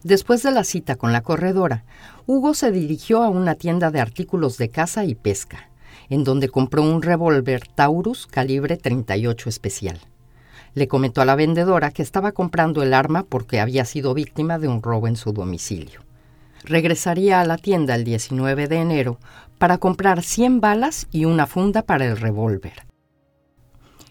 Después 0.02 0.42
de 0.42 0.50
la 0.50 0.64
cita 0.64 0.96
con 0.96 1.12
la 1.12 1.20
corredora, 1.20 1.84
Hugo 2.26 2.54
se 2.54 2.72
dirigió 2.72 3.22
a 3.22 3.28
una 3.28 3.54
tienda 3.54 3.90
de 3.90 4.00
artículos 4.00 4.56
de 4.56 4.70
caza 4.70 5.04
y 5.04 5.14
pesca, 5.14 5.68
en 6.08 6.24
donde 6.24 6.48
compró 6.48 6.82
un 6.82 7.02
revólver 7.02 7.68
Taurus 7.74 8.26
calibre 8.26 8.78
38 8.78 9.48
especial. 9.50 10.00
Le 10.74 10.88
comentó 10.88 11.20
a 11.20 11.26
la 11.26 11.34
vendedora 11.34 11.90
que 11.90 12.02
estaba 12.02 12.32
comprando 12.32 12.82
el 12.82 12.94
arma 12.94 13.24
porque 13.24 13.60
había 13.60 13.84
sido 13.84 14.14
víctima 14.14 14.58
de 14.58 14.68
un 14.68 14.82
robo 14.82 15.06
en 15.06 15.16
su 15.16 15.32
domicilio. 15.32 16.00
Regresaría 16.64 17.40
a 17.40 17.44
la 17.44 17.58
tienda 17.58 17.94
el 17.94 18.04
19 18.04 18.68
de 18.68 18.76
enero 18.76 19.18
para 19.58 19.76
comprar 19.76 20.22
100 20.22 20.60
balas 20.60 21.08
y 21.10 21.26
una 21.26 21.46
funda 21.46 21.82
para 21.82 22.06
el 22.06 22.16
revólver. 22.16 22.89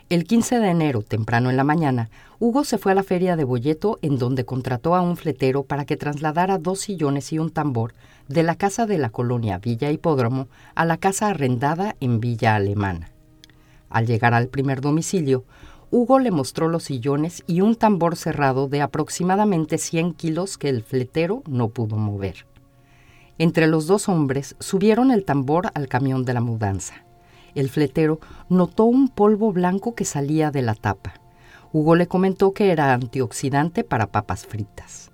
El 0.09 0.23
15 0.23 0.59
de 0.59 0.69
enero, 0.69 1.03
temprano 1.03 1.51
en 1.51 1.55
la 1.55 1.63
mañana, 1.63 2.09
Hugo 2.39 2.63
se 2.63 2.79
fue 2.79 2.93
a 2.93 2.95
la 2.95 3.03
feria 3.03 3.35
de 3.35 3.43
Boyeto 3.43 3.99
en 4.01 4.17
donde 4.17 4.43
contrató 4.43 4.95
a 4.95 5.01
un 5.01 5.17
fletero 5.17 5.61
para 5.61 5.85
que 5.85 5.97
trasladara 5.97 6.57
dos 6.57 6.79
sillones 6.79 7.31
y 7.31 7.37
un 7.37 7.51
tambor 7.51 7.93
de 8.27 8.41
la 8.41 8.55
casa 8.55 8.87
de 8.87 8.97
la 8.97 9.11
colonia 9.11 9.59
Villa 9.59 9.91
Hipódromo 9.91 10.47
a 10.73 10.85
la 10.85 10.97
casa 10.97 11.27
arrendada 11.27 11.95
en 11.99 12.19
Villa 12.19 12.55
Alemana. 12.55 13.11
Al 13.87 14.07
llegar 14.07 14.33
al 14.33 14.47
primer 14.47 14.81
domicilio, 14.81 15.45
Hugo 15.91 16.17
le 16.17 16.31
mostró 16.31 16.69
los 16.69 16.85
sillones 16.85 17.43
y 17.45 17.61
un 17.61 17.75
tambor 17.75 18.15
cerrado 18.15 18.67
de 18.67 18.81
aproximadamente 18.81 19.77
100 19.77 20.13
kilos 20.13 20.57
que 20.57 20.69
el 20.69 20.81
fletero 20.81 21.43
no 21.47 21.69
pudo 21.69 21.97
mover. 21.97 22.47
Entre 23.37 23.67
los 23.67 23.85
dos 23.85 24.09
hombres 24.09 24.55
subieron 24.59 25.11
el 25.11 25.23
tambor 25.23 25.69
al 25.75 25.87
camión 25.87 26.25
de 26.25 26.33
la 26.33 26.41
mudanza. 26.41 27.05
El 27.55 27.69
fletero 27.69 28.19
notó 28.49 28.85
un 28.85 29.09
polvo 29.09 29.51
blanco 29.51 29.95
que 29.95 30.05
salía 30.05 30.51
de 30.51 30.61
la 30.61 30.75
tapa. 30.75 31.13
Hugo 31.71 31.95
le 31.95 32.07
comentó 32.07 32.53
que 32.53 32.71
era 32.71 32.93
antioxidante 32.93 33.83
para 33.83 34.11
papas 34.11 34.45
fritas. 34.45 35.11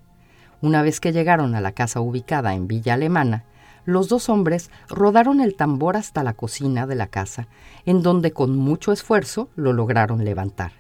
Una 0.62 0.82
vez 0.82 1.00
que 1.00 1.12
llegaron 1.12 1.54
a 1.56 1.62
la 1.62 1.74
casa 1.74 2.02
ubicada 2.02 2.54
en 2.54 2.68
Villa 2.68 2.94
Alemana, 2.94 3.44
los 3.86 4.10
dos 4.10 4.30
hombres 4.30 4.72
rodaron 4.90 5.42
el 5.42 5.56
tambor 5.56 5.96
hasta 5.96 6.24
la 6.24 6.34
cocina 6.34 6.88
de 6.88 6.96
la 6.96 7.08
casa, 7.08 7.48
en 7.86 8.02
donde 8.02 8.32
con 8.32 8.58
mucho 8.58 8.92
esfuerzo 8.92 9.50
lo 9.56 9.74
lograron 9.74 10.26
levantar. 10.26 10.72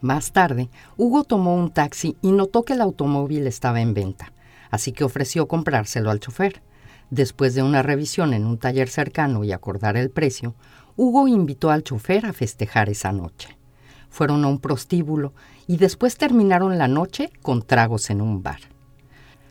Más 0.00 0.32
tarde, 0.32 0.70
Hugo 0.96 1.24
tomó 1.24 1.54
un 1.54 1.70
taxi 1.70 2.16
y 2.22 2.32
notó 2.32 2.64
que 2.64 2.72
el 2.72 2.80
automóvil 2.80 3.46
estaba 3.46 3.80
en 3.80 3.94
venta, 3.94 4.32
así 4.70 4.92
que 4.92 5.04
ofreció 5.04 5.46
comprárselo 5.46 6.10
al 6.10 6.20
chofer. 6.20 6.62
Después 7.12 7.54
de 7.54 7.62
una 7.62 7.82
revisión 7.82 8.32
en 8.32 8.46
un 8.46 8.56
taller 8.56 8.88
cercano 8.88 9.44
y 9.44 9.52
acordar 9.52 9.98
el 9.98 10.08
precio, 10.08 10.54
Hugo 10.96 11.28
invitó 11.28 11.70
al 11.70 11.82
chofer 11.82 12.24
a 12.24 12.32
festejar 12.32 12.88
esa 12.88 13.12
noche. 13.12 13.58
Fueron 14.08 14.46
a 14.46 14.48
un 14.48 14.58
prostíbulo 14.58 15.34
y 15.66 15.76
después 15.76 16.16
terminaron 16.16 16.78
la 16.78 16.88
noche 16.88 17.30
con 17.42 17.60
tragos 17.60 18.08
en 18.08 18.22
un 18.22 18.42
bar. 18.42 18.60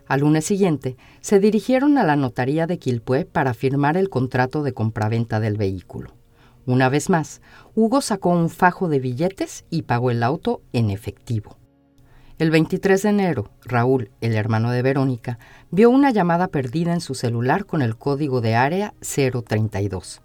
Al 0.07 0.21
lunes 0.21 0.43
siguiente, 0.43 0.97
se 1.19 1.39
dirigieron 1.39 1.99
a 1.99 2.03
la 2.03 2.15
notaría 2.15 2.65
de 2.65 2.79
Quilpué 2.79 3.25
para 3.25 3.53
firmar 3.53 3.95
el 3.95 4.09
contrato 4.09 4.63
de 4.63 4.73
compraventa 4.73 5.39
del 5.39 5.55
vehículo. 5.55 6.15
Una 6.65 6.89
vez 6.89 7.11
más, 7.11 7.41
Hugo 7.75 8.01
sacó 8.01 8.29
un 8.29 8.49
fajo 8.49 8.89
de 8.89 8.97
billetes 8.97 9.65
y 9.69 9.83
pagó 9.83 10.09
el 10.09 10.23
auto 10.23 10.63
en 10.73 10.89
efectivo. 10.89 11.60
El 12.41 12.49
23 12.49 13.03
de 13.03 13.09
enero, 13.09 13.51
Raúl, 13.65 14.09
el 14.19 14.33
hermano 14.33 14.71
de 14.71 14.81
Verónica, 14.81 15.37
vio 15.69 15.91
una 15.91 16.09
llamada 16.09 16.47
perdida 16.47 16.91
en 16.91 16.99
su 16.99 17.13
celular 17.13 17.67
con 17.67 17.83
el 17.83 17.97
código 17.97 18.41
de 18.41 18.55
área 18.55 18.95
032. 18.99 20.21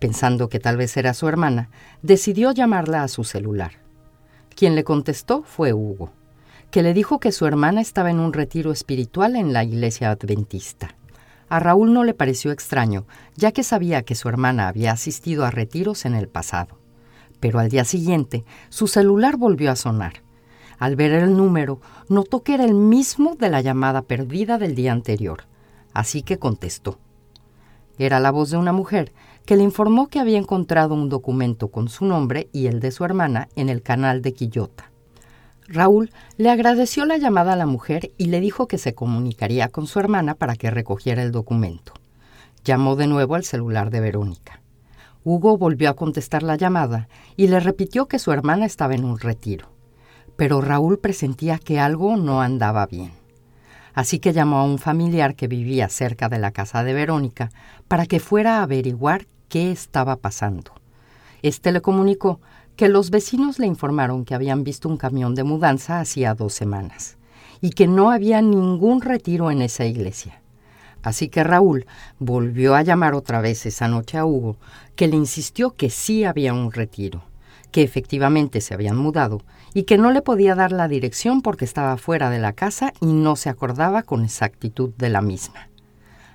Pensando 0.00 0.48
que 0.48 0.58
tal 0.58 0.76
vez 0.76 0.96
era 0.96 1.14
su 1.14 1.28
hermana, 1.28 1.70
decidió 2.02 2.50
llamarla 2.50 3.04
a 3.04 3.06
su 3.06 3.22
celular. 3.22 3.74
Quien 4.56 4.74
le 4.74 4.82
contestó 4.82 5.44
fue 5.44 5.72
Hugo 5.72 6.10
que 6.72 6.82
le 6.82 6.94
dijo 6.94 7.20
que 7.20 7.30
su 7.30 7.46
hermana 7.46 7.80
estaba 7.80 8.10
en 8.10 8.18
un 8.18 8.32
retiro 8.32 8.72
espiritual 8.72 9.36
en 9.36 9.52
la 9.52 9.62
iglesia 9.62 10.10
adventista. 10.10 10.96
A 11.48 11.60
Raúl 11.60 11.92
no 11.92 12.02
le 12.02 12.14
pareció 12.14 12.50
extraño, 12.50 13.06
ya 13.36 13.52
que 13.52 13.62
sabía 13.62 14.02
que 14.02 14.16
su 14.16 14.28
hermana 14.28 14.66
había 14.66 14.90
asistido 14.90 15.44
a 15.44 15.52
retiros 15.52 16.06
en 16.06 16.16
el 16.16 16.26
pasado. 16.26 16.76
Pero 17.38 17.60
al 17.60 17.68
día 17.68 17.84
siguiente, 17.84 18.44
su 18.68 18.88
celular 18.88 19.36
volvió 19.36 19.70
a 19.70 19.76
sonar. 19.76 20.21
Al 20.82 20.96
ver 20.96 21.12
el 21.12 21.36
número, 21.36 21.80
notó 22.08 22.42
que 22.42 22.54
era 22.54 22.64
el 22.64 22.74
mismo 22.74 23.36
de 23.36 23.48
la 23.48 23.60
llamada 23.60 24.02
perdida 24.02 24.58
del 24.58 24.74
día 24.74 24.90
anterior, 24.90 25.44
así 25.94 26.22
que 26.22 26.40
contestó. 26.40 26.98
Era 28.00 28.18
la 28.18 28.32
voz 28.32 28.50
de 28.50 28.56
una 28.56 28.72
mujer 28.72 29.12
que 29.46 29.54
le 29.54 29.62
informó 29.62 30.08
que 30.08 30.18
había 30.18 30.38
encontrado 30.38 30.94
un 30.96 31.08
documento 31.08 31.68
con 31.68 31.88
su 31.88 32.04
nombre 32.04 32.48
y 32.52 32.66
el 32.66 32.80
de 32.80 32.90
su 32.90 33.04
hermana 33.04 33.48
en 33.54 33.68
el 33.68 33.80
canal 33.80 34.22
de 34.22 34.34
Quillota. 34.34 34.90
Raúl 35.68 36.10
le 36.36 36.50
agradeció 36.50 37.04
la 37.04 37.16
llamada 37.16 37.52
a 37.52 37.56
la 37.56 37.66
mujer 37.66 38.10
y 38.18 38.24
le 38.24 38.40
dijo 38.40 38.66
que 38.66 38.76
se 38.76 38.92
comunicaría 38.92 39.68
con 39.68 39.86
su 39.86 40.00
hermana 40.00 40.34
para 40.34 40.56
que 40.56 40.72
recogiera 40.72 41.22
el 41.22 41.30
documento. 41.30 41.92
Llamó 42.64 42.96
de 42.96 43.06
nuevo 43.06 43.36
al 43.36 43.44
celular 43.44 43.90
de 43.90 44.00
Verónica. 44.00 44.60
Hugo 45.22 45.56
volvió 45.56 45.90
a 45.90 45.94
contestar 45.94 46.42
la 46.42 46.56
llamada 46.56 47.06
y 47.36 47.46
le 47.46 47.60
repitió 47.60 48.08
que 48.08 48.18
su 48.18 48.32
hermana 48.32 48.66
estaba 48.66 48.96
en 48.96 49.04
un 49.04 49.20
retiro. 49.20 49.71
Pero 50.36 50.60
Raúl 50.60 50.98
presentía 50.98 51.58
que 51.58 51.78
algo 51.78 52.16
no 52.16 52.40
andaba 52.40 52.86
bien. 52.86 53.12
Así 53.94 54.18
que 54.18 54.32
llamó 54.32 54.58
a 54.58 54.64
un 54.64 54.78
familiar 54.78 55.34
que 55.34 55.48
vivía 55.48 55.88
cerca 55.88 56.28
de 56.28 56.38
la 56.38 56.50
casa 56.52 56.82
de 56.82 56.94
Verónica 56.94 57.50
para 57.88 58.06
que 58.06 58.20
fuera 58.20 58.58
a 58.58 58.62
averiguar 58.62 59.26
qué 59.48 59.70
estaba 59.70 60.16
pasando. 60.16 60.72
Este 61.42 61.72
le 61.72 61.82
comunicó 61.82 62.40
que 62.76 62.88
los 62.88 63.10
vecinos 63.10 63.58
le 63.58 63.66
informaron 63.66 64.24
que 64.24 64.34
habían 64.34 64.64
visto 64.64 64.88
un 64.88 64.96
camión 64.96 65.34
de 65.34 65.44
mudanza 65.44 66.00
hacía 66.00 66.34
dos 66.34 66.54
semanas 66.54 67.16
y 67.60 67.70
que 67.70 67.86
no 67.86 68.10
había 68.10 68.40
ningún 68.40 69.02
retiro 69.02 69.50
en 69.50 69.62
esa 69.62 69.84
iglesia. 69.84 70.40
Así 71.02 71.28
que 71.28 71.44
Raúl 71.44 71.86
volvió 72.18 72.74
a 72.74 72.82
llamar 72.82 73.14
otra 73.14 73.40
vez 73.40 73.66
esa 73.66 73.88
noche 73.88 74.18
a 74.18 74.24
Hugo, 74.24 74.56
que 74.94 75.08
le 75.08 75.16
insistió 75.16 75.74
que 75.74 75.90
sí 75.90 76.24
había 76.24 76.54
un 76.54 76.72
retiro, 76.72 77.24
que 77.72 77.82
efectivamente 77.82 78.60
se 78.60 78.74
habían 78.74 78.96
mudado 78.96 79.42
y 79.74 79.82
que 79.82 79.98
no 79.98 80.12
le 80.12 80.22
podía 80.22 80.54
dar 80.54 80.70
la 80.70 80.86
dirección 80.86 81.42
porque 81.42 81.64
estaba 81.64 81.96
fuera 81.96 82.30
de 82.30 82.38
la 82.38 82.52
casa 82.52 82.92
y 83.00 83.06
no 83.06 83.34
se 83.34 83.48
acordaba 83.48 84.04
con 84.04 84.24
exactitud 84.24 84.90
de 84.96 85.08
la 85.08 85.22
misma. 85.22 85.68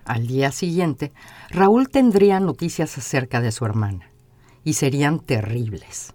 Al 0.03 0.27
día 0.27 0.51
siguiente, 0.51 1.13
Raúl 1.49 1.89
tendría 1.89 2.39
noticias 2.39 2.97
acerca 2.97 3.41
de 3.41 3.51
su 3.51 3.65
hermana, 3.65 4.09
y 4.63 4.73
serían 4.73 5.19
terribles. 5.19 6.13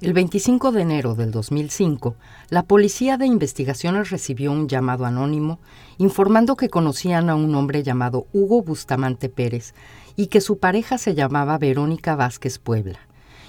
El 0.00 0.12
25 0.12 0.72
de 0.72 0.82
enero 0.82 1.14
del 1.14 1.30
2005, 1.30 2.16
la 2.48 2.62
Policía 2.62 3.18
de 3.18 3.26
Investigaciones 3.26 4.10
recibió 4.10 4.50
un 4.50 4.66
llamado 4.66 5.04
anónimo 5.04 5.60
informando 5.98 6.56
que 6.56 6.70
conocían 6.70 7.28
a 7.28 7.34
un 7.34 7.54
hombre 7.54 7.82
llamado 7.82 8.26
Hugo 8.32 8.62
Bustamante 8.62 9.28
Pérez 9.28 9.74
y 10.16 10.28
que 10.28 10.40
su 10.40 10.58
pareja 10.58 10.98
se 10.98 11.14
llamaba 11.14 11.58
Verónica 11.58 12.16
Vázquez 12.16 12.58
Puebla, 12.58 12.98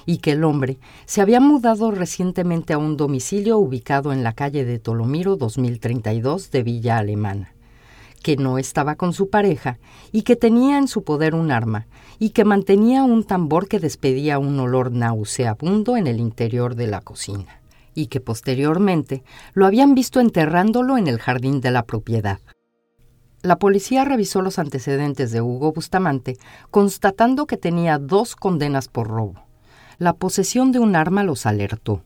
y 0.05 0.17
que 0.17 0.31
el 0.31 0.43
hombre 0.43 0.77
se 1.05 1.22
había 1.22 1.39
mudado 1.39 1.91
recientemente 1.91 2.74
a 2.74 2.77
un 2.77 2.98
domicilio 2.98 3.58
ubicado 3.58 4.13
en 4.13 4.24
la 4.24 4.34
calle 4.34 4.65
de 4.65 4.79
Tolomiro 4.79 5.36
2032 5.36 6.51
de 6.51 6.63
Villa 6.63 6.98
Alemana 6.98 7.53
que 8.22 8.38
no 8.38 8.58
estaba 8.58 8.96
con 8.96 9.13
su 9.13 9.29
pareja 9.29 9.79
y 10.12 10.22
que 10.22 10.36
tenía 10.36 10.77
en 10.77 10.88
su 10.88 11.03
poder 11.03 11.36
un 11.36 11.51
arma 11.51 11.88
y 12.20 12.29
que 12.29 12.46
mantenía 12.46 13.03
un 13.03 13.24
tambor 13.24 13.67
que 13.67 13.79
despedía 13.79 14.39
un 14.39 14.60
olor 14.60 14.91
nauseabundo 14.91 15.98
en 15.98 16.08
el 16.08 16.20
interior 16.20 16.75
de 16.75 16.88
la 16.88 17.01
cocina 17.01 17.62
y 17.93 18.08
que 18.08 18.22
posteriormente 18.22 19.24
lo 19.53 19.65
habían 19.65 19.96
visto 19.96 20.20
enterrándolo 20.20 20.98
en 20.98 21.08
el 21.08 21.20
jardín 21.20 21.62
de 21.62 21.72
la 21.72 21.84
propiedad. 21.84 22.39
la 23.43 23.58
policía 23.58 24.05
revisó 24.05 24.43
los 24.43 24.60
antecedentes 24.60 25.31
de 25.31 25.41
Hugo 25.41 25.74
Bustamante, 25.74 26.38
constatando 26.70 27.48
que 27.48 27.58
tenía 27.58 27.98
dos 27.98 28.36
condenas 28.36 28.88
por 28.88 29.08
robo. 29.08 29.50
La 30.01 30.13
posesión 30.13 30.72
de 30.72 30.79
un 30.79 30.96
arma 30.96 31.24
los 31.24 31.46
alertó. 31.46 32.01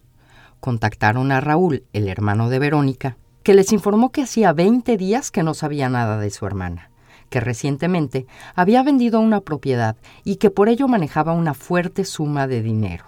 Contactaron 0.60 1.32
a 1.32 1.40
Raúl, 1.40 1.86
el 1.94 2.10
hermano 2.10 2.50
de 2.50 2.60
Verónica, 2.60 3.16
que 3.42 3.54
les 3.54 3.72
informó 3.72 4.12
que 4.12 4.22
hacía 4.22 4.52
20 4.52 4.98
días 4.98 5.32
que 5.32 5.44
no 5.44 5.54
sabía 5.54 5.88
nada 5.88 6.20
de 6.20 6.30
su 6.30 6.46
hermana, 6.46 6.92
que 7.30 7.40
recientemente 7.40 8.26
había 8.54 8.84
vendido 8.84 9.22
una 9.22 9.40
propiedad 9.40 9.96
y 10.26 10.36
que 10.36 10.50
por 10.50 10.68
ello 10.68 10.90
manejaba 10.90 11.32
una 11.32 11.54
fuerte 11.54 12.04
suma 12.04 12.48
de 12.48 12.62
dinero. 12.62 13.06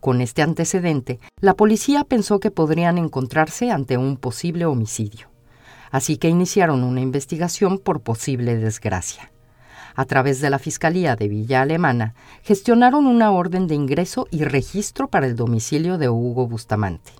Con 0.00 0.20
este 0.20 0.42
antecedente, 0.42 1.20
la 1.40 1.54
policía 1.54 2.02
pensó 2.02 2.40
que 2.40 2.50
podrían 2.50 2.98
encontrarse 2.98 3.70
ante 3.70 3.96
un 3.96 4.16
posible 4.16 4.64
homicidio. 4.66 5.28
Así 5.92 6.16
que 6.16 6.28
iniciaron 6.28 6.82
una 6.82 7.00
investigación 7.00 7.78
por 7.78 8.00
posible 8.00 8.56
desgracia. 8.56 9.30
A 9.96 10.04
través 10.04 10.42
de 10.42 10.50
la 10.50 10.58
Fiscalía 10.58 11.16
de 11.16 11.26
Villa 11.26 11.62
Alemana, 11.62 12.14
gestionaron 12.42 13.06
una 13.06 13.30
orden 13.30 13.66
de 13.66 13.74
ingreso 13.74 14.28
y 14.30 14.44
registro 14.44 15.08
para 15.08 15.26
el 15.26 15.36
domicilio 15.36 15.96
de 15.96 16.10
Hugo 16.10 16.46
Bustamante. 16.46 17.12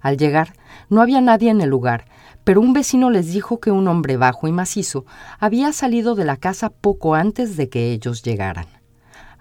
Al 0.00 0.16
llegar, 0.16 0.54
no 0.88 1.02
había 1.02 1.20
nadie 1.20 1.50
en 1.50 1.60
el 1.60 1.68
lugar, 1.68 2.06
pero 2.42 2.62
un 2.62 2.72
vecino 2.72 3.10
les 3.10 3.30
dijo 3.30 3.60
que 3.60 3.70
un 3.70 3.88
hombre 3.88 4.16
bajo 4.16 4.48
y 4.48 4.52
macizo 4.52 5.04
había 5.38 5.72
salido 5.74 6.14
de 6.14 6.24
la 6.24 6.38
casa 6.38 6.70
poco 6.70 7.14
antes 7.14 7.58
de 7.58 7.68
que 7.68 7.92
ellos 7.92 8.22
llegaran. 8.22 8.66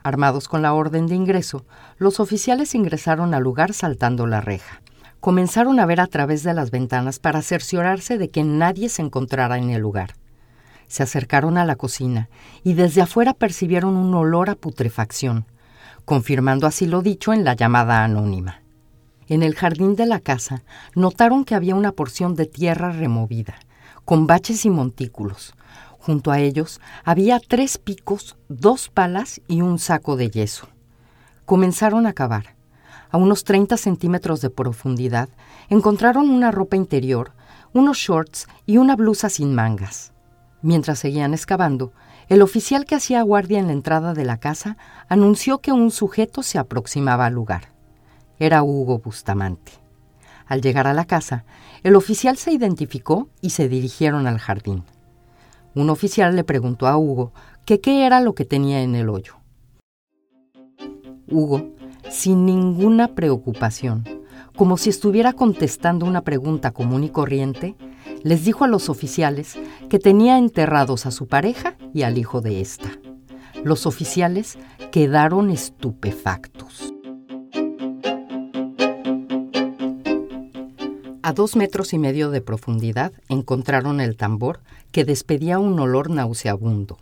Armados 0.03 0.49
con 0.49 0.61
la 0.61 0.73
orden 0.73 1.07
de 1.07 1.15
ingreso, 1.15 1.65
los 1.97 2.19
oficiales 2.19 2.75
ingresaron 2.75 3.33
al 3.33 3.43
lugar 3.43 3.73
saltando 3.73 4.27
la 4.27 4.41
reja. 4.41 4.81
Comenzaron 5.21 5.79
a 5.79 5.85
ver 5.85 6.01
a 6.01 6.07
través 6.07 6.43
de 6.43 6.53
las 6.53 6.69
ventanas 6.69 7.19
para 7.19 7.41
cerciorarse 7.41 8.17
de 8.17 8.29
que 8.29 8.43
nadie 8.43 8.89
se 8.89 9.01
encontrara 9.01 9.57
en 9.57 9.69
el 9.69 9.81
lugar. 9.81 10.15
Se 10.93 11.01
acercaron 11.01 11.57
a 11.57 11.65
la 11.65 11.75
cocina 11.75 12.29
y 12.63 12.73
desde 12.75 13.01
afuera 13.01 13.33
percibieron 13.33 13.97
un 13.97 14.13
olor 14.13 14.51
a 14.51 14.53
putrefacción, 14.53 15.47
confirmando 16.05 16.67
así 16.67 16.85
lo 16.85 17.01
dicho 17.01 17.33
en 17.33 17.43
la 17.43 17.55
llamada 17.55 18.03
anónima. 18.03 18.61
En 19.27 19.41
el 19.41 19.55
jardín 19.55 19.95
de 19.95 20.05
la 20.05 20.19
casa 20.19 20.61
notaron 20.93 21.45
que 21.45 21.55
había 21.55 21.73
una 21.73 21.93
porción 21.93 22.35
de 22.35 22.45
tierra 22.45 22.91
removida, 22.91 23.55
con 24.05 24.27
baches 24.27 24.65
y 24.65 24.69
montículos, 24.69 25.55
Junto 25.97 26.31
a 26.31 26.39
ellos 26.39 26.79
había 27.03 27.39
tres 27.39 27.79
picos, 27.79 28.37
dos 28.47 28.89
palas 28.89 29.41
y 29.47 29.61
un 29.61 29.79
saco 29.79 30.15
de 30.15 30.29
yeso. 30.29 30.67
Comenzaron 31.45 32.05
a 32.05 32.13
cavar. 32.13 32.55
A 33.09 33.17
unos 33.17 33.45
30 33.45 33.77
centímetros 33.77 34.41
de 34.41 34.51
profundidad 34.51 35.29
encontraron 35.69 36.29
una 36.29 36.51
ropa 36.51 36.75
interior, 36.75 37.31
unos 37.73 37.97
shorts 37.97 38.47
y 38.67 38.77
una 38.77 38.95
blusa 38.95 39.29
sin 39.29 39.55
mangas. 39.55 40.12
Mientras 40.63 40.99
seguían 40.99 41.33
excavando, 41.33 41.91
el 42.29 42.41
oficial 42.41 42.85
que 42.85 42.95
hacía 42.95 43.21
guardia 43.21 43.59
en 43.59 43.67
la 43.67 43.73
entrada 43.73 44.13
de 44.13 44.23
la 44.23 44.37
casa 44.37 44.77
anunció 45.09 45.59
que 45.59 45.73
un 45.73 45.91
sujeto 45.91 46.41
se 46.41 46.57
aproximaba 46.57 47.25
al 47.25 47.33
lugar. 47.33 47.73
Era 48.39 48.63
Hugo 48.63 48.99
Bustamante. 48.99 49.73
Al 50.47 50.61
llegar 50.61 50.87
a 50.87 50.93
la 50.93 51.03
casa, 51.03 51.43
el 51.83 51.97
oficial 51.97 52.37
se 52.37 52.53
identificó 52.53 53.27
y 53.41 53.49
se 53.49 53.67
dirigieron 53.67 54.25
al 54.25 54.39
jardín. 54.39 54.85
Un 55.75 55.89
oficial 55.89 56.33
le 56.33 56.45
preguntó 56.45 56.87
a 56.87 56.97
Hugo 56.97 57.33
qué 57.65 57.81
era 58.05 58.21
lo 58.21 58.33
que 58.33 58.45
tenía 58.45 58.83
en 58.83 58.95
el 58.95 59.09
hoyo. 59.09 59.35
Hugo, 61.29 61.73
sin 62.09 62.45
ninguna 62.45 63.15
preocupación, 63.15 64.05
como 64.55 64.77
si 64.77 64.89
estuviera 64.89 65.33
contestando 65.33 66.05
una 66.05 66.21
pregunta 66.21 66.71
común 66.71 67.03
y 67.03 67.09
corriente, 67.09 67.75
les 68.23 68.45
dijo 68.45 68.63
a 68.63 68.67
los 68.67 68.89
oficiales 68.89 69.57
que 69.89 69.99
tenía 69.99 70.37
enterrados 70.37 71.05
a 71.05 71.11
su 71.11 71.27
pareja 71.27 71.75
y 71.93 72.03
al 72.03 72.17
hijo 72.17 72.41
de 72.41 72.61
ésta. 72.61 72.91
Los 73.63 73.85
oficiales 73.85 74.57
quedaron 74.91 75.49
estupefactos. 75.49 76.93
A 81.25 81.31
dos 81.31 81.55
metros 81.55 81.93
y 81.93 81.99
medio 81.99 82.31
de 82.31 82.41
profundidad 82.41 83.13
encontraron 83.29 84.01
el 84.01 84.17
tambor 84.17 84.59
que 84.91 85.05
despedía 85.05 85.57
un 85.57 85.79
olor 85.79 86.09
nauseabundo. 86.09 86.97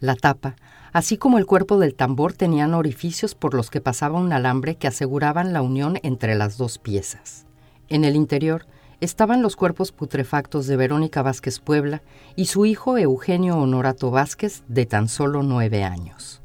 La 0.00 0.16
tapa, 0.16 0.56
así 0.92 1.18
como 1.18 1.36
el 1.36 1.44
cuerpo 1.44 1.78
del 1.78 1.94
tambor, 1.94 2.32
tenían 2.32 2.72
orificios 2.72 3.34
por 3.34 3.52
los 3.52 3.70
que 3.70 3.82
pasaba 3.82 4.18
un 4.18 4.32
alambre 4.32 4.76
que 4.76 4.88
aseguraban 4.88 5.52
la 5.52 5.60
unión 5.60 5.98
entre 6.02 6.34
las 6.34 6.56
dos 6.56 6.78
piezas. 6.78 7.46
En 7.88 8.04
el 8.04 8.16
interior 8.16 8.64
estaban 9.02 9.42
los 9.42 9.56
cuerpos 9.56 9.90
putrefactos 9.90 10.68
de 10.68 10.76
Verónica 10.76 11.22
Vázquez 11.22 11.58
Puebla 11.58 12.02
y 12.36 12.46
su 12.46 12.66
hijo 12.66 12.96
Eugenio 12.98 13.58
Honorato 13.58 14.12
Vázquez, 14.12 14.62
de 14.68 14.86
tan 14.86 15.08
solo 15.08 15.42
nueve 15.42 15.82
años. 15.82 16.40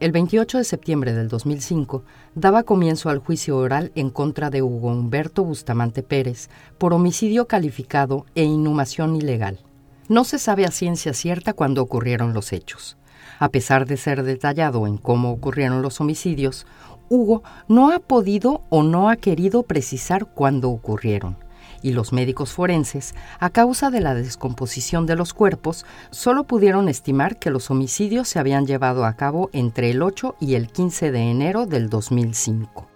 El 0.00 0.10
28 0.10 0.58
de 0.58 0.64
septiembre 0.64 1.12
del 1.12 1.28
2005 1.28 2.02
daba 2.34 2.64
comienzo 2.64 3.08
al 3.08 3.20
juicio 3.20 3.56
oral 3.56 3.92
en 3.94 4.10
contra 4.10 4.50
de 4.50 4.62
Hugo 4.62 4.88
Humberto 4.88 5.44
Bustamante 5.44 6.02
Pérez 6.02 6.50
por 6.76 6.92
homicidio 6.92 7.46
calificado 7.46 8.26
e 8.34 8.42
inhumación 8.42 9.14
ilegal. 9.14 9.60
No 10.08 10.24
se 10.24 10.40
sabe 10.40 10.64
a 10.64 10.72
ciencia 10.72 11.14
cierta 11.14 11.52
cuándo 11.52 11.82
ocurrieron 11.82 12.34
los 12.34 12.52
hechos. 12.52 12.98
A 13.38 13.50
pesar 13.50 13.86
de 13.86 13.96
ser 13.96 14.24
detallado 14.24 14.86
en 14.86 14.96
cómo 14.98 15.30
ocurrieron 15.30 15.82
los 15.82 16.00
homicidios, 16.00 16.66
Hugo 17.08 17.42
no 17.68 17.90
ha 17.90 17.98
podido 17.98 18.62
o 18.68 18.82
no 18.82 19.08
ha 19.08 19.16
querido 19.16 19.62
precisar 19.62 20.26
cuándo 20.26 20.70
ocurrieron 20.70 21.36
y 21.82 21.92
los 21.92 22.12
médicos 22.12 22.52
forenses, 22.52 23.14
a 23.38 23.50
causa 23.50 23.90
de 23.90 24.00
la 24.00 24.14
descomposición 24.14 25.06
de 25.06 25.14
los 25.14 25.32
cuerpos, 25.34 25.86
solo 26.10 26.44
pudieron 26.44 26.88
estimar 26.88 27.38
que 27.38 27.50
los 27.50 27.70
homicidios 27.70 28.28
se 28.28 28.40
habían 28.40 28.66
llevado 28.66 29.04
a 29.04 29.14
cabo 29.14 29.50
entre 29.52 29.90
el 29.90 30.02
8 30.02 30.34
y 30.40 30.54
el 30.54 30.66
15 30.66 31.12
de 31.12 31.30
enero 31.30 31.66
del 31.66 31.88
2005. 31.88 32.88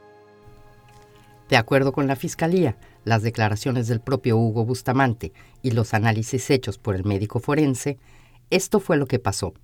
De 1.48 1.56
acuerdo 1.56 1.92
con 1.92 2.06
la 2.06 2.16
Fiscalía, 2.16 2.76
las 3.04 3.22
declaraciones 3.22 3.88
del 3.88 4.00
propio 4.00 4.36
Hugo 4.36 4.64
Bustamante 4.64 5.32
y 5.62 5.72
los 5.72 5.94
análisis 5.94 6.50
hechos 6.50 6.78
por 6.78 6.94
el 6.94 7.04
médico 7.04 7.40
forense, 7.40 7.98
esto 8.50 8.80
fue 8.80 8.96
lo 8.96 9.06
que 9.06 9.18
pasó. 9.18 9.54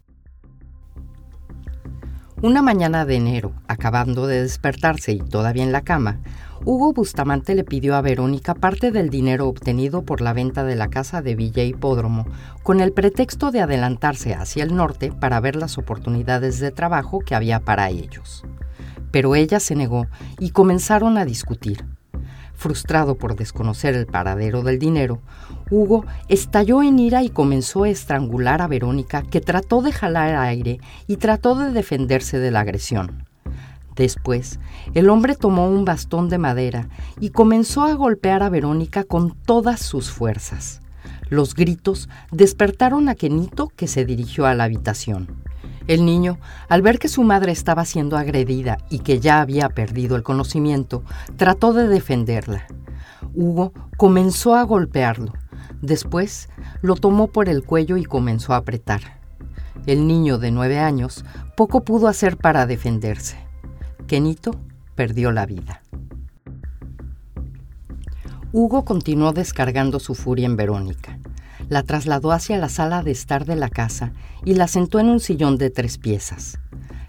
Una 2.42 2.60
mañana 2.60 3.06
de 3.06 3.16
enero, 3.16 3.54
acabando 3.66 4.26
de 4.26 4.42
despertarse 4.42 5.12
y 5.12 5.20
todavía 5.20 5.62
en 5.62 5.72
la 5.72 5.80
cama, 5.80 6.20
Hugo 6.66 6.92
Bustamante 6.92 7.54
le 7.54 7.64
pidió 7.64 7.96
a 7.96 8.02
Verónica 8.02 8.54
parte 8.54 8.92
del 8.92 9.08
dinero 9.08 9.48
obtenido 9.48 10.02
por 10.02 10.20
la 10.20 10.34
venta 10.34 10.62
de 10.62 10.76
la 10.76 10.88
casa 10.88 11.22
de 11.22 11.34
Villa 11.34 11.64
Hipódromo, 11.64 12.26
con 12.62 12.82
el 12.82 12.92
pretexto 12.92 13.52
de 13.52 13.62
adelantarse 13.62 14.34
hacia 14.34 14.64
el 14.64 14.76
norte 14.76 15.12
para 15.12 15.40
ver 15.40 15.56
las 15.56 15.78
oportunidades 15.78 16.60
de 16.60 16.72
trabajo 16.72 17.20
que 17.20 17.34
había 17.34 17.60
para 17.60 17.88
ellos. 17.88 18.44
Pero 19.10 19.34
ella 19.34 19.58
se 19.58 19.74
negó 19.74 20.06
y 20.38 20.50
comenzaron 20.50 21.16
a 21.16 21.24
discutir. 21.24 21.86
Frustrado 22.56 23.16
por 23.16 23.36
desconocer 23.36 23.94
el 23.94 24.06
paradero 24.06 24.62
del 24.62 24.78
dinero, 24.78 25.20
Hugo 25.70 26.06
estalló 26.28 26.82
en 26.82 26.98
ira 26.98 27.22
y 27.22 27.28
comenzó 27.28 27.84
a 27.84 27.90
estrangular 27.90 28.62
a 28.62 28.66
Verónica, 28.66 29.22
que 29.22 29.42
trató 29.42 29.82
de 29.82 29.92
jalar 29.92 30.34
aire 30.34 30.80
y 31.06 31.18
trató 31.18 31.54
de 31.54 31.70
defenderse 31.70 32.38
de 32.38 32.50
la 32.50 32.60
agresión. 32.60 33.26
Después, 33.94 34.58
el 34.94 35.10
hombre 35.10 35.36
tomó 35.36 35.68
un 35.68 35.84
bastón 35.84 36.28
de 36.28 36.38
madera 36.38 36.88
y 37.20 37.30
comenzó 37.30 37.84
a 37.84 37.94
golpear 37.94 38.42
a 38.42 38.48
Verónica 38.48 39.04
con 39.04 39.34
todas 39.34 39.80
sus 39.80 40.10
fuerzas. 40.10 40.80
Los 41.28 41.54
gritos 41.54 42.08
despertaron 42.30 43.08
a 43.08 43.14
Kenito, 43.14 43.68
que 43.74 43.86
se 43.86 44.04
dirigió 44.04 44.46
a 44.46 44.54
la 44.54 44.64
habitación. 44.64 45.28
El 45.86 46.04
niño, 46.04 46.38
al 46.68 46.82
ver 46.82 46.98
que 46.98 47.08
su 47.08 47.22
madre 47.22 47.52
estaba 47.52 47.84
siendo 47.84 48.16
agredida 48.16 48.78
y 48.90 49.00
que 49.00 49.20
ya 49.20 49.40
había 49.40 49.68
perdido 49.68 50.16
el 50.16 50.24
conocimiento, 50.24 51.04
trató 51.36 51.72
de 51.72 51.86
defenderla. 51.86 52.66
Hugo 53.34 53.72
comenzó 53.96 54.56
a 54.56 54.62
golpearlo. 54.62 55.32
Después 55.82 56.48
lo 56.82 56.96
tomó 56.96 57.28
por 57.28 57.48
el 57.48 57.64
cuello 57.64 57.96
y 57.96 58.04
comenzó 58.04 58.52
a 58.52 58.56
apretar. 58.56 59.20
El 59.86 60.08
niño 60.08 60.38
de 60.38 60.50
nueve 60.50 60.78
años 60.78 61.24
poco 61.56 61.84
pudo 61.84 62.08
hacer 62.08 62.36
para 62.36 62.66
defenderse. 62.66 63.36
Kenito 64.08 64.58
perdió 64.96 65.30
la 65.30 65.46
vida. 65.46 65.82
Hugo 68.52 68.84
continuó 68.84 69.32
descargando 69.32 70.00
su 70.00 70.14
furia 70.14 70.46
en 70.46 70.56
Verónica. 70.56 71.18
La 71.68 71.82
trasladó 71.82 72.30
hacia 72.30 72.58
la 72.58 72.68
sala 72.68 73.02
de 73.02 73.10
estar 73.10 73.44
de 73.44 73.56
la 73.56 73.68
casa 73.68 74.12
y 74.44 74.54
la 74.54 74.68
sentó 74.68 75.00
en 75.00 75.08
un 75.08 75.18
sillón 75.18 75.58
de 75.58 75.70
tres 75.70 75.98
piezas. 75.98 76.60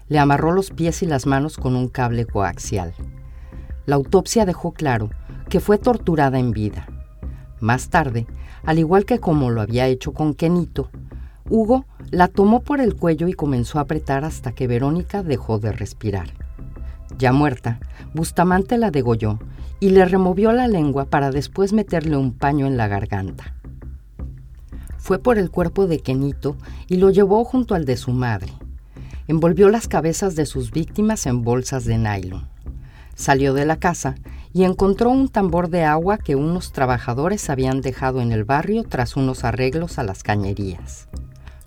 Le 0.08 0.18
amarró 0.18 0.52
los 0.52 0.70
pies 0.70 1.02
y 1.02 1.06
las 1.06 1.26
manos 1.26 1.56
con 1.56 1.76
un 1.76 1.88
cable 1.88 2.26
coaxial. 2.26 2.92
La 3.86 3.94
autopsia 3.94 4.46
dejó 4.46 4.72
claro 4.72 5.10
que 5.48 5.60
fue 5.60 5.78
torturada 5.78 6.40
en 6.40 6.50
vida. 6.50 6.86
Más 7.60 7.88
tarde, 7.88 8.26
al 8.64 8.78
igual 8.78 9.04
que 9.04 9.20
como 9.20 9.50
lo 9.50 9.60
había 9.60 9.86
hecho 9.86 10.12
con 10.12 10.34
Kenito, 10.34 10.90
Hugo 11.48 11.86
la 12.10 12.28
tomó 12.28 12.60
por 12.60 12.80
el 12.80 12.96
cuello 12.96 13.28
y 13.28 13.34
comenzó 13.34 13.78
a 13.78 13.82
apretar 13.82 14.24
hasta 14.24 14.52
que 14.52 14.66
Verónica 14.66 15.22
dejó 15.22 15.58
de 15.58 15.72
respirar. 15.72 16.34
Ya 17.16 17.32
muerta, 17.32 17.80
Bustamante 18.12 18.76
la 18.76 18.90
degolló 18.90 19.38
y 19.80 19.90
le 19.90 20.04
removió 20.04 20.52
la 20.52 20.68
lengua 20.68 21.04
para 21.04 21.30
después 21.30 21.72
meterle 21.72 22.16
un 22.16 22.32
paño 22.32 22.66
en 22.66 22.76
la 22.76 22.88
garganta. 22.88 23.54
Fue 25.08 25.18
por 25.18 25.38
el 25.38 25.50
cuerpo 25.50 25.86
de 25.86 26.00
Kenito 26.00 26.58
y 26.86 26.98
lo 26.98 27.08
llevó 27.08 27.42
junto 27.42 27.74
al 27.74 27.86
de 27.86 27.96
su 27.96 28.10
madre. 28.10 28.52
Envolvió 29.26 29.70
las 29.70 29.88
cabezas 29.88 30.36
de 30.36 30.44
sus 30.44 30.70
víctimas 30.70 31.24
en 31.24 31.40
bolsas 31.40 31.86
de 31.86 31.96
nylon. 31.96 32.46
Salió 33.14 33.54
de 33.54 33.64
la 33.64 33.76
casa 33.76 34.16
y 34.52 34.64
encontró 34.64 35.08
un 35.08 35.30
tambor 35.30 35.70
de 35.70 35.82
agua 35.82 36.18
que 36.18 36.36
unos 36.36 36.72
trabajadores 36.72 37.48
habían 37.48 37.80
dejado 37.80 38.20
en 38.20 38.32
el 38.32 38.44
barrio 38.44 38.84
tras 38.84 39.16
unos 39.16 39.44
arreglos 39.44 39.98
a 39.98 40.02
las 40.02 40.22
cañerías. 40.22 41.08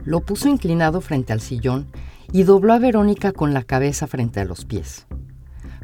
Lo 0.05 0.21
puso 0.21 0.47
inclinado 0.47 1.01
frente 1.01 1.33
al 1.33 1.41
sillón 1.41 1.87
y 2.31 2.43
dobló 2.43 2.73
a 2.73 2.77
Verónica 2.77 3.31
con 3.31 3.55
la 3.55 3.63
cabeza 3.63 4.05
frente 4.05 4.39
a 4.39 4.45
los 4.45 4.65
pies. 4.65 5.07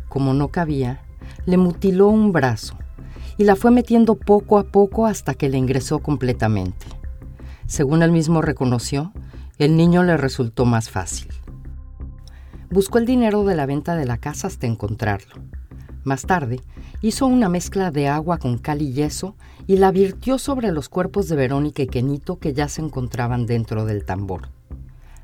Como 0.10 0.36
no 0.36 0.50
cabía, 0.50 1.02
le 1.48 1.58
mutiló 1.58 2.10
un 2.10 2.32
brazo 2.32 2.78
y 3.36 3.46
la 3.46 3.56
fue 3.56 3.72
metiendo 3.72 4.14
poco 4.14 4.60
a 4.60 4.66
poco 4.66 5.08
hasta 5.08 5.34
que 5.34 5.50
le 5.50 5.58
ingresó 5.58 5.98
completamente. 5.98 6.97
Según 7.68 8.02
él 8.02 8.14
mismo 8.14 8.42
reconoció, 8.42 9.12
el 9.58 9.76
niño 9.76 10.02
le 10.04 10.16
resultó 10.16 10.66
más 10.66 10.90
fácil. 10.90 11.28
Buscó 12.70 12.98
el 12.98 13.06
dinero 13.06 13.44
de 13.44 13.56
la 13.56 13.66
venta 13.66 13.96
de 13.96 14.06
la 14.06 14.18
casa 14.18 14.48
hasta 14.48 14.68
encontrarlo. 14.68 15.36
Más 16.06 16.22
tarde, 16.22 16.62
hizo 17.02 17.28
una 17.28 17.50
mezcla 17.50 17.92
de 17.92 18.08
agua 18.08 18.38
con 18.38 18.58
cal 18.58 18.82
y 18.82 18.94
yeso 18.94 19.36
y 19.68 19.76
la 19.78 19.92
virtió 19.92 20.40
sobre 20.40 20.72
los 20.72 20.88
cuerpos 20.88 21.28
de 21.28 21.36
Verónica 21.36 21.84
y 21.84 21.88
Kenito 21.88 22.40
que 22.40 22.54
ya 22.54 22.70
se 22.70 22.82
encontraban 22.82 23.46
dentro 23.46 23.84
del 23.84 24.06
tambor. 24.06 24.50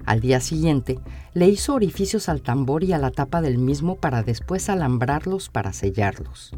Al 0.05 0.19
día 0.19 0.41
siguiente, 0.41 0.99
le 1.33 1.47
hizo 1.47 1.73
orificios 1.73 2.27
al 2.27 2.41
tambor 2.41 2.83
y 2.83 2.91
a 2.91 2.97
la 2.97 3.11
tapa 3.11 3.41
del 3.41 3.57
mismo 3.57 3.95
para 3.95 4.21
después 4.21 4.67
alambrarlos 4.67 5.47
para 5.47 5.71
sellarlos. 5.71 6.51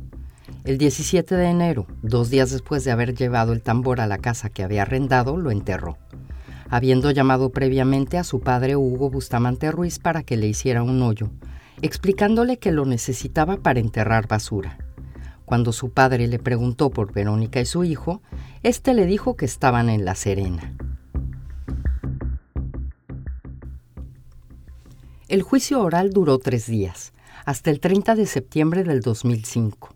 El 0.63 0.77
17 0.77 1.35
de 1.35 1.45
enero, 1.45 1.87
dos 2.01 2.29
días 2.29 2.51
después 2.51 2.83
de 2.83 2.91
haber 2.91 3.15
llevado 3.15 3.53
el 3.53 3.61
tambor 3.61 4.01
a 4.01 4.07
la 4.07 4.17
casa 4.17 4.49
que 4.49 4.63
había 4.63 4.83
arrendado, 4.83 5.37
lo 5.37 5.51
enterró, 5.51 5.97
habiendo 6.69 7.11
llamado 7.11 7.49
previamente 7.49 8.17
a 8.17 8.23
su 8.23 8.41
padre 8.41 8.75
Hugo 8.75 9.09
Bustamante 9.09 9.71
Ruiz 9.71 9.99
para 9.99 10.23
que 10.23 10.37
le 10.37 10.47
hiciera 10.47 10.83
un 10.83 11.01
hoyo, 11.01 11.31
explicándole 11.81 12.57
que 12.57 12.71
lo 12.71 12.85
necesitaba 12.85 13.57
para 13.57 13.79
enterrar 13.79 14.27
basura. 14.27 14.77
Cuando 15.45 15.71
su 15.71 15.91
padre 15.91 16.27
le 16.27 16.39
preguntó 16.39 16.89
por 16.89 17.13
Verónica 17.13 17.59
y 17.59 17.65
su 17.65 17.83
hijo, 17.83 18.21
éste 18.63 18.93
le 18.93 19.05
dijo 19.05 19.35
que 19.35 19.45
estaban 19.45 19.89
en 19.89 20.05
La 20.05 20.15
Serena. 20.15 20.75
El 25.27 25.41
juicio 25.41 25.81
oral 25.81 26.11
duró 26.11 26.37
tres 26.37 26.67
días, 26.67 27.13
hasta 27.45 27.71
el 27.71 27.79
30 27.79 28.15
de 28.15 28.25
septiembre 28.25 28.83
del 28.83 29.01
2005. 29.01 29.94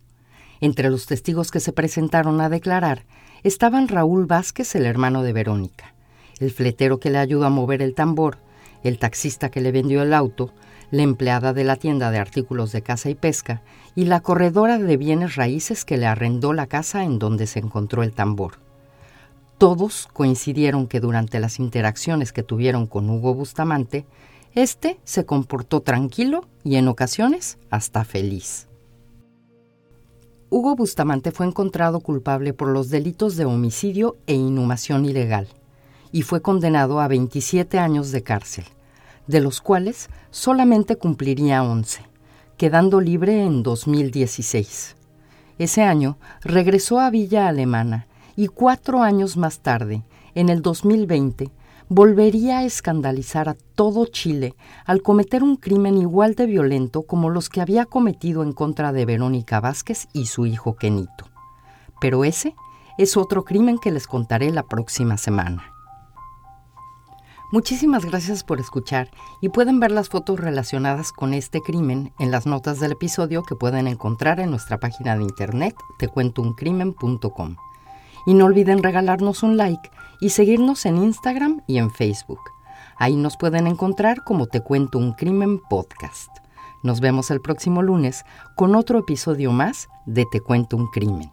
Entre 0.62 0.90
los 0.90 1.06
testigos 1.06 1.52
que 1.52 1.60
se 1.60 1.72
presentaron 1.72 2.42
a 2.42 2.50
declarar 2.50 3.06
estaban 3.44 3.88
Raúl 3.88 4.26
Vázquez, 4.26 4.76
el 4.76 4.86
hermano 4.86 5.24
de 5.24 5.34
Verónica, 5.34 5.94
el 6.40 6.52
fletero 6.52 7.00
que 7.00 7.10
le 7.10 7.18
ayudó 7.18 7.46
a 7.46 7.50
mover 7.50 7.82
el 7.82 7.96
tambor, 7.96 8.38
el 8.84 9.00
taxista 9.00 9.50
que 9.50 9.62
le 9.62 9.72
vendió 9.72 10.02
el 10.02 10.14
auto, 10.14 10.54
la 10.92 11.04
empleada 11.04 11.54
de 11.54 11.64
la 11.64 11.76
tienda 11.76 12.12
de 12.12 12.18
artículos 12.18 12.72
de 12.72 12.82
caza 12.82 13.10
y 13.10 13.16
pesca 13.16 13.62
y 13.96 14.06
la 14.06 14.22
corredora 14.22 14.78
de 14.78 14.98
bienes 14.98 15.36
raíces 15.36 15.86
que 15.86 15.98
le 15.98 16.08
arrendó 16.08 16.54
la 16.54 16.68
casa 16.68 17.04
en 17.04 17.20
donde 17.20 17.48
se 17.48 17.60
encontró 17.60 18.04
el 18.04 18.14
tambor. 18.14 18.54
Todos 19.58 20.08
coincidieron 20.14 20.88
que 20.88 21.00
durante 21.00 21.40
las 21.40 21.60
interacciones 21.60 22.32
que 22.32 22.44
tuvieron 22.44 22.88
con 22.88 23.10
Hugo 23.10 23.34
Bustamante, 23.34 24.06
este 24.56 25.00
se 25.04 25.26
comportó 25.26 25.82
tranquilo 25.82 26.46
y 26.64 26.78
en 26.78 26.88
ocasiones 26.88 27.58
hasta 27.70 28.04
feliz. 28.06 28.69
Hugo 30.50 30.76
Bustamante 30.76 31.32
fue 31.32 31.46
encontrado 31.46 32.00
culpable 32.00 32.54
por 32.54 32.70
los 32.70 32.90
delitos 32.90 33.36
de 33.36 33.46
homicidio 33.46 34.18
e 34.28 34.34
inhumación 34.34 35.06
ilegal 35.06 35.48
y 36.12 36.24
fue 36.24 36.42
condenado 36.42 37.00
a 37.00 37.08
27 37.08 37.78
años 37.80 38.12
de 38.12 38.24
cárcel 38.24 38.66
de 39.30 39.42
los 39.42 39.62
cuales 39.62 40.10
solamente 40.32 40.96
cumpliría 40.96 41.62
11, 41.62 42.02
quedando 42.58 43.00
libre 43.00 43.44
en 43.44 43.62
2016. 43.62 44.96
Ese 45.60 45.84
año 45.84 46.18
regresó 46.42 47.00
a 47.00 47.12
Villa 47.12 47.48
Alemana 47.48 48.08
y 48.36 48.48
cuatro 48.48 49.04
años 49.04 49.38
más 49.38 49.60
tarde, 49.60 50.04
en 50.34 50.50
el 50.50 50.64
2020, 50.64 51.52
volvería 51.90 52.60
a 52.60 52.64
escandalizar 52.64 53.50
a 53.50 53.56
todo 53.76 54.06
Chile 54.06 54.56
al 54.86 55.02
cometer 55.02 55.44
un 55.44 55.58
crimen 55.58 55.98
igual 55.98 56.36
de 56.36 56.46
violento 56.46 57.02
como 57.02 57.32
los 57.32 57.50
que 57.50 57.62
había 57.62 57.86
cometido 57.86 58.44
en 58.44 58.54
contra 58.54 58.94
de 58.94 59.06
Verónica 59.06 59.60
Vázquez 59.60 60.08
y 60.14 60.28
su 60.28 60.46
hijo 60.46 60.76
Kenito. 60.76 61.26
Pero 62.00 62.24
ese 62.24 62.56
es 63.00 63.18
otro 63.18 63.44
crimen 63.44 63.80
que 63.80 63.92
les 63.92 64.06
contaré 64.06 64.52
la 64.52 64.64
próxima 64.64 65.18
semana. 65.18 65.74
Muchísimas 67.52 68.06
gracias 68.06 68.44
por 68.44 68.60
escuchar 68.60 69.10
y 69.42 69.50
pueden 69.50 69.80
ver 69.80 69.90
las 69.90 70.10
fotos 70.10 70.40
relacionadas 70.40 71.12
con 71.12 71.34
este 71.34 71.62
crimen 71.62 72.14
en 72.20 72.30
las 72.30 72.46
notas 72.46 72.80
del 72.80 72.92
episodio 72.92 73.42
que 73.42 73.56
pueden 73.56 73.88
encontrar 73.88 74.40
en 74.40 74.52
nuestra 74.52 74.80
página 74.80 75.18
de 75.18 75.24
internet 75.24 75.76
tecuentouncrimen.com. 75.98 77.56
Y 78.26 78.34
no 78.34 78.46
olviden 78.46 78.84
regalarnos 78.84 79.44
un 79.44 79.58
like 79.58 79.90
y 80.20 80.30
seguirnos 80.30 80.86
en 80.86 80.98
Instagram 80.98 81.62
y 81.68 81.78
en 81.78 81.92
Facebook. 81.92 82.42
Ahí 82.98 83.16
nos 83.16 83.38
pueden 83.38 83.68
encontrar 83.68 84.24
como 84.24 84.48
Te 84.48 84.62
Cuento 84.62 84.98
un 84.98 85.14
Crimen 85.14 85.60
Podcast. 85.70 86.30
Nos 86.84 87.00
vemos 87.00 87.32
el 87.32 87.42
próximo 87.42 87.82
lunes 87.82 88.24
con 88.56 88.76
otro 88.76 89.00
episodio 89.00 89.52
más 89.52 89.88
de 90.06 90.26
Te 90.32 90.42
Cuento 90.42 90.78
un 90.78 90.88
Crimen. 90.88 91.30